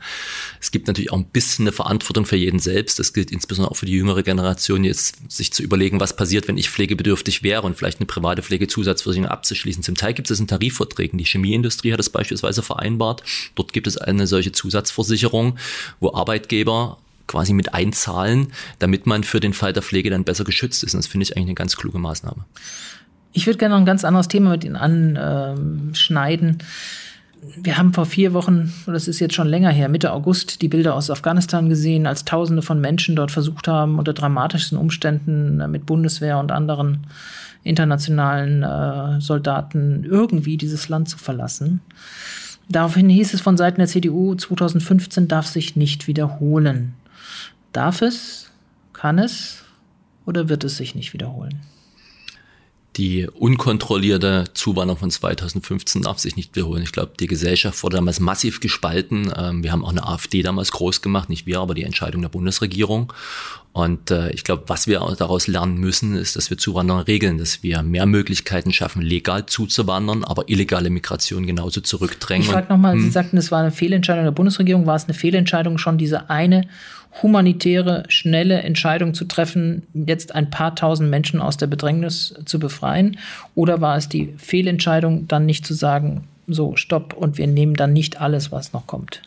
[0.60, 2.98] Es gibt natürlich auch ein bisschen eine Verantwortung für jeden selbst.
[2.98, 6.58] Das gilt insbesondere auch für die jüngere Generation, jetzt sich zu überlegen, was passiert, wenn
[6.58, 9.82] ich pflegebedürftig wäre und vielleicht eine private Pflegezusatzversicherung abzuschließen.
[9.82, 11.18] Zum Teil gibt es in Tarifverträgen.
[11.18, 13.22] Die Chemieindustrie hat das beispielsweise vereinbart.
[13.54, 15.58] Dort gibt es eine solche Zusatzversicherung,
[16.00, 18.48] wo Arbeitgeber quasi mit einzahlen,
[18.78, 20.94] damit man für den Fall der Pflege dann besser geschützt ist.
[20.94, 22.44] Und das finde ich eigentlich eine ganz kluge Maßnahme.
[23.32, 26.58] Ich würde gerne noch ein ganz anderes Thema mit Ihnen anschneiden.
[27.60, 30.94] Wir haben vor vier Wochen, das ist jetzt schon länger her, Mitte August, die Bilder
[30.94, 36.38] aus Afghanistan gesehen, als Tausende von Menschen dort versucht haben, unter dramatischsten Umständen mit Bundeswehr
[36.38, 37.06] und anderen
[37.62, 41.80] internationalen äh, Soldaten irgendwie dieses Land zu verlassen.
[42.68, 46.94] Daraufhin hieß es von Seiten der CDU, 2015 darf sich nicht wiederholen.
[47.76, 48.50] Darf es?
[48.94, 49.62] Kann es?
[50.24, 51.60] Oder wird es sich nicht wiederholen?
[52.96, 56.82] die unkontrollierte Zuwanderung von 2015 darf sich nicht wiederholen.
[56.82, 59.32] Ich glaube, die Gesellschaft wurde damals massiv gespalten.
[59.36, 62.30] Ähm, wir haben auch eine AfD damals groß gemacht, nicht wir, aber die Entscheidung der
[62.30, 63.12] Bundesregierung.
[63.72, 67.62] Und äh, ich glaube, was wir daraus lernen müssen, ist, dass wir Zuwanderung regeln, dass
[67.62, 72.46] wir mehr Möglichkeiten schaffen, legal zuzuwandern, aber illegale Migration genauso zurückdrängen.
[72.46, 73.02] Ich frage nochmal, hm.
[73.02, 74.86] Sie sagten, es war eine Fehlentscheidung der Bundesregierung.
[74.86, 76.66] War es eine Fehlentscheidung, schon diese eine
[77.22, 83.18] humanitäre, schnelle Entscheidung zu treffen, jetzt ein paar tausend Menschen aus der Bedrängnis zu befreien?
[83.54, 87.92] Oder war es die Fehlentscheidung, dann nicht zu sagen, so, stopp, und wir nehmen dann
[87.92, 89.22] nicht alles, was noch kommt?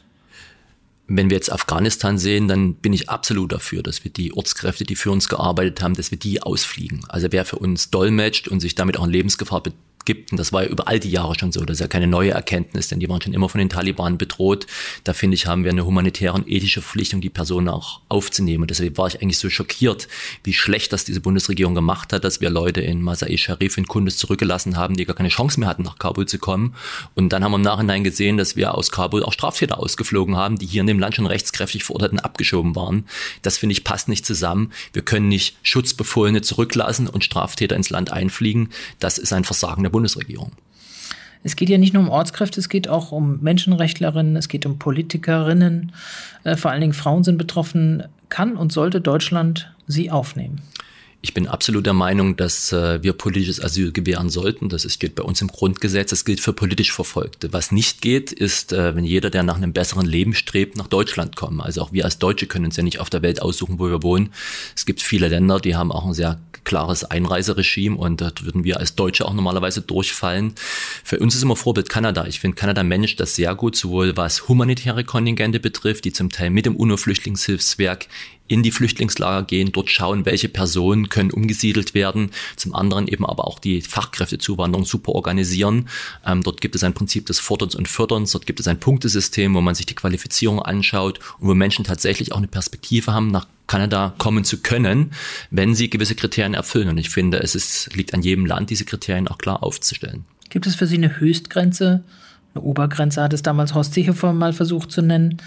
[1.07, 4.95] Wenn wir jetzt Afghanistan sehen, dann bin ich absolut dafür, dass wir die Ortskräfte, die
[4.95, 7.03] für uns gearbeitet haben, dass wir die ausfliegen.
[7.09, 9.63] Also wer für uns dolmetscht und sich damit auch in Lebensgefahr
[10.05, 10.31] gibt.
[10.31, 11.63] Und das war ja über all die Jahre schon so.
[11.65, 14.67] Das ist ja keine neue Erkenntnis, denn die waren schon immer von den Taliban bedroht.
[15.03, 18.63] Da finde ich, haben wir eine humanitäre und ethische Verpflichtung, die Personen auch aufzunehmen.
[18.63, 20.07] Und deshalb war ich eigentlich so schockiert,
[20.43, 24.17] wie schlecht das diese Bundesregierung gemacht hat, dass wir Leute in Masai Sharif in Kunduz
[24.17, 26.75] zurückgelassen haben, die gar keine Chance mehr hatten, nach Kabul zu kommen.
[27.15, 30.57] Und dann haben wir im Nachhinein gesehen, dass wir aus Kabul auch Straftäter ausgeflogen haben,
[30.57, 33.05] die hier in dem Land schon rechtskräftig verurteilt und abgeschoben waren.
[33.41, 34.71] Das finde ich passt nicht zusammen.
[34.93, 38.69] Wir können nicht Schutzbefohlene zurücklassen und Straftäter ins Land einfliegen.
[38.99, 40.51] Das ist ein Versagen der Bundesregierung.
[41.43, 44.77] Es geht ja nicht nur um Ortskräfte, es geht auch um Menschenrechtlerinnen, es geht um
[44.77, 45.93] Politikerinnen,
[46.43, 48.03] äh, vor allen Dingen Frauen sind betroffen.
[48.27, 50.61] Kann und sollte Deutschland sie aufnehmen?
[51.22, 54.70] Ich bin absolut der Meinung, dass äh, wir politisches Asyl gewähren sollten.
[54.70, 57.51] Das ist, gilt bei uns im Grundgesetz, das gilt für politisch Verfolgte.
[57.51, 61.36] Was nicht geht, ist, äh, wenn jeder, der nach einem besseren Leben strebt, nach Deutschland
[61.36, 61.61] kommt.
[61.61, 64.01] Also auch wir als Deutsche können uns ja nicht auf der Welt aussuchen, wo wir
[64.01, 64.32] wohnen.
[64.78, 68.80] Es gibt viele Länder, die haben auch ein sehr klares Einreiseregime und dort würden wir
[68.80, 70.53] als Deutsche auch normalerweise durchfallen.
[71.03, 72.28] Für uns ist immer Vorbild Kanada.
[72.28, 76.49] Ich finde, Kanada managt das sehr gut, sowohl was humanitäre Kontingente betrifft, die zum Teil
[76.49, 78.07] mit dem UNO-Flüchtlingshilfswerk
[78.49, 83.47] in die Flüchtlingslager gehen, dort schauen, welche Personen können umgesiedelt werden, zum anderen eben aber
[83.47, 85.87] auch die Fachkräftezuwanderung super organisieren.
[86.25, 89.53] Ähm, dort gibt es ein Prinzip des Forderns und Förderns, dort gibt es ein Punktesystem,
[89.53, 93.47] wo man sich die Qualifizierung anschaut und wo Menschen tatsächlich auch eine Perspektive haben, nach
[93.67, 95.13] Kanada kommen zu können,
[95.51, 96.89] wenn sie gewisse Kriterien erfüllen.
[96.89, 100.25] Und ich finde, es ist, liegt an jedem Land, diese Kriterien auch klar aufzustellen.
[100.49, 102.03] Gibt es für Sie eine Höchstgrenze?
[102.53, 105.37] Eine Obergrenze hat es damals Horst Seehofer mal versucht zu nennen,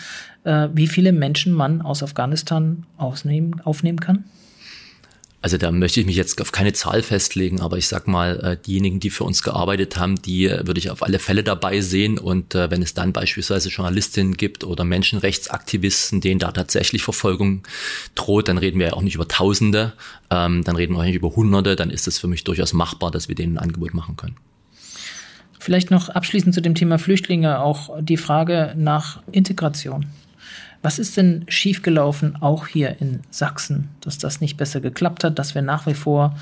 [0.45, 4.25] äh, wie viele Menschen man aus Afghanistan ausnehmen, aufnehmen kann?
[5.45, 8.57] Also da möchte ich mich jetzt auf keine Zahl festlegen, aber ich sag mal, äh,
[8.57, 12.17] diejenigen, die für uns gearbeitet haben, die äh, würde ich auf alle Fälle dabei sehen.
[12.17, 17.65] Und wenn es dann beispielsweise Journalistinnen gibt oder Menschenrechtsaktivisten, denen da tatsächlich Verfolgung
[18.15, 19.95] droht, dann reden wir ja auch nicht über Tausende,
[20.31, 23.11] ähm, dann reden wir auch nicht über Hunderte, dann ist es für mich durchaus machbar,
[23.11, 24.37] dass wir denen ein Angebot machen können.
[25.63, 30.07] Vielleicht noch abschließend zu dem Thema Flüchtlinge auch die Frage nach Integration.
[30.83, 35.55] Was ist denn schiefgelaufen, auch hier in Sachsen, dass das nicht besser geklappt hat, dass
[35.55, 36.37] wir nach wie vor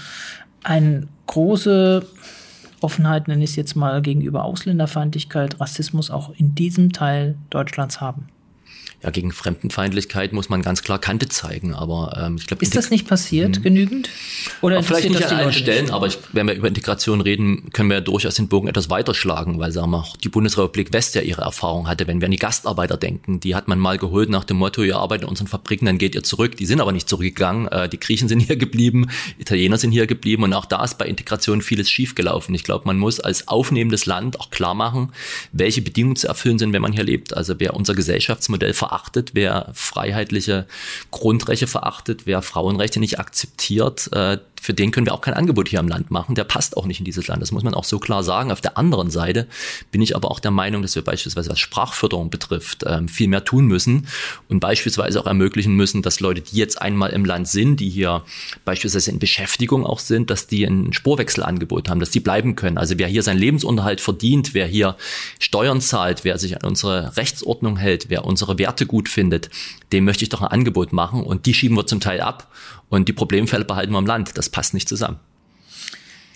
[0.62, 2.06] eine große
[2.80, 8.26] Offenheit, nenne ich es jetzt mal, gegenüber Ausländerfeindlichkeit, Rassismus auch in diesem Teil Deutschlands haben?
[9.02, 11.74] Ja, gegen Fremdenfeindlichkeit muss man ganz klar Kante zeigen.
[11.74, 13.62] Aber ähm, ich glaube, ist das nicht passiert hm.
[13.62, 14.10] genügend?
[14.60, 15.94] Oder vielleicht nicht an allen Stellen, nicht?
[15.94, 19.58] aber ich, wenn wir über Integration reden, können wir ja durchaus den Bogen etwas weiterschlagen,
[19.58, 22.06] weil sagen wir auch die Bundesrepublik West ja ihre Erfahrung hatte.
[22.06, 24.96] Wenn wir an die Gastarbeiter denken, die hat man mal geholt nach dem Motto: Ihr
[24.96, 26.56] arbeitet in unseren Fabriken, dann geht ihr zurück.
[26.58, 27.68] Die sind aber nicht zurückgegangen.
[27.68, 31.06] Äh, die Griechen sind hier geblieben, Italiener sind hier geblieben und auch da ist bei
[31.06, 32.54] Integration vieles schiefgelaufen.
[32.54, 35.12] Ich glaube, man muss als aufnehmendes Land auch klar machen,
[35.52, 37.34] welche Bedingungen zu erfüllen sind, wenn man hier lebt.
[37.34, 40.66] Also wer unser Gesellschaftsmodell ver verachtet, wer freiheitliche
[41.12, 45.80] Grundrechte verachtet, wer Frauenrechte nicht akzeptiert, äh, für den können wir auch kein Angebot hier
[45.80, 46.34] im Land machen.
[46.34, 47.40] Der passt auch nicht in dieses Land.
[47.40, 48.52] Das muss man auch so klar sagen.
[48.52, 49.46] Auf der anderen Seite
[49.90, 53.44] bin ich aber auch der Meinung, dass wir beispielsweise was Sprachförderung betrifft, ähm, viel mehr
[53.44, 54.06] tun müssen
[54.48, 58.22] und beispielsweise auch ermöglichen müssen, dass Leute, die jetzt einmal im Land sind, die hier
[58.66, 62.76] beispielsweise in Beschäftigung auch sind, dass die ein Spurwechselangebot haben, dass die bleiben können.
[62.76, 64.96] Also wer hier seinen Lebensunterhalt verdient, wer hier
[65.38, 69.50] Steuern zahlt, wer sich an unsere Rechtsordnung hält, wer unsere Werte gut findet,
[69.92, 72.50] dem möchte ich doch ein Angebot machen und die schieben wir zum Teil ab
[72.88, 74.36] und die Problemfälle behalten wir im Land.
[74.36, 75.18] Das passt nicht zusammen.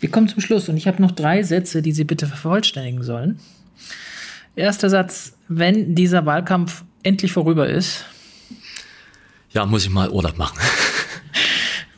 [0.01, 3.41] Wir kommen zum Schluss und ich habe noch drei Sätze, die Sie bitte vervollständigen sollen.
[4.57, 8.05] Erster Satz, wenn dieser Wahlkampf endlich vorüber ist.
[9.53, 10.59] Ja, muss ich mal Urlaub machen.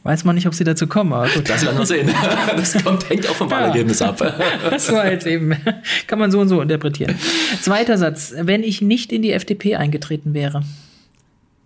[0.06, 1.48] Weiß man nicht, ob sie dazu kommen, aber gut.
[1.48, 2.08] Das werden wir sehen.
[2.56, 4.10] Das kommt, hängt auch vom Wahlergebnis ja.
[4.10, 4.20] ab.
[4.70, 5.56] Das war jetzt eben,
[6.06, 7.16] kann man so und so interpretieren.
[7.60, 10.62] Zweiter Satz, wenn ich nicht in die FDP eingetreten wäre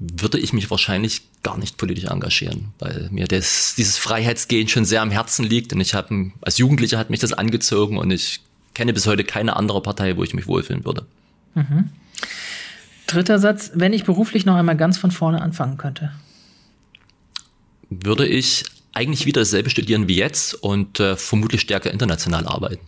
[0.00, 5.02] würde ich mich wahrscheinlich gar nicht politisch engagieren, weil mir das, dieses Freiheitsgehen schon sehr
[5.02, 8.40] am Herzen liegt und ich habe als Jugendlicher hat mich das angezogen und ich
[8.72, 11.04] kenne bis heute keine andere Partei, wo ich mich wohlfühlen würde.
[11.54, 11.90] Mhm.
[13.06, 16.12] Dritter Satz, wenn ich beruflich noch einmal ganz von vorne anfangen könnte.
[17.90, 22.84] Würde ich eigentlich wieder dasselbe studieren wie jetzt und äh, vermutlich stärker international arbeiten.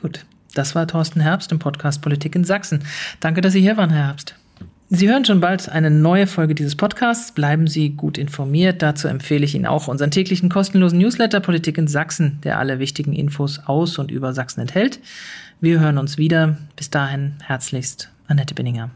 [0.00, 2.84] Gut, das war Thorsten Herbst im Podcast Politik in Sachsen.
[3.20, 4.34] Danke, dass Sie hier waren, Herr Herbst.
[4.88, 7.32] Sie hören schon bald eine neue Folge dieses Podcasts.
[7.32, 8.82] Bleiben Sie gut informiert.
[8.82, 13.12] Dazu empfehle ich Ihnen auch unseren täglichen kostenlosen Newsletter Politik in Sachsen, der alle wichtigen
[13.12, 15.00] Infos aus und über Sachsen enthält.
[15.60, 16.58] Wir hören uns wieder.
[16.76, 18.90] Bis dahin herzlichst, Annette Binninger.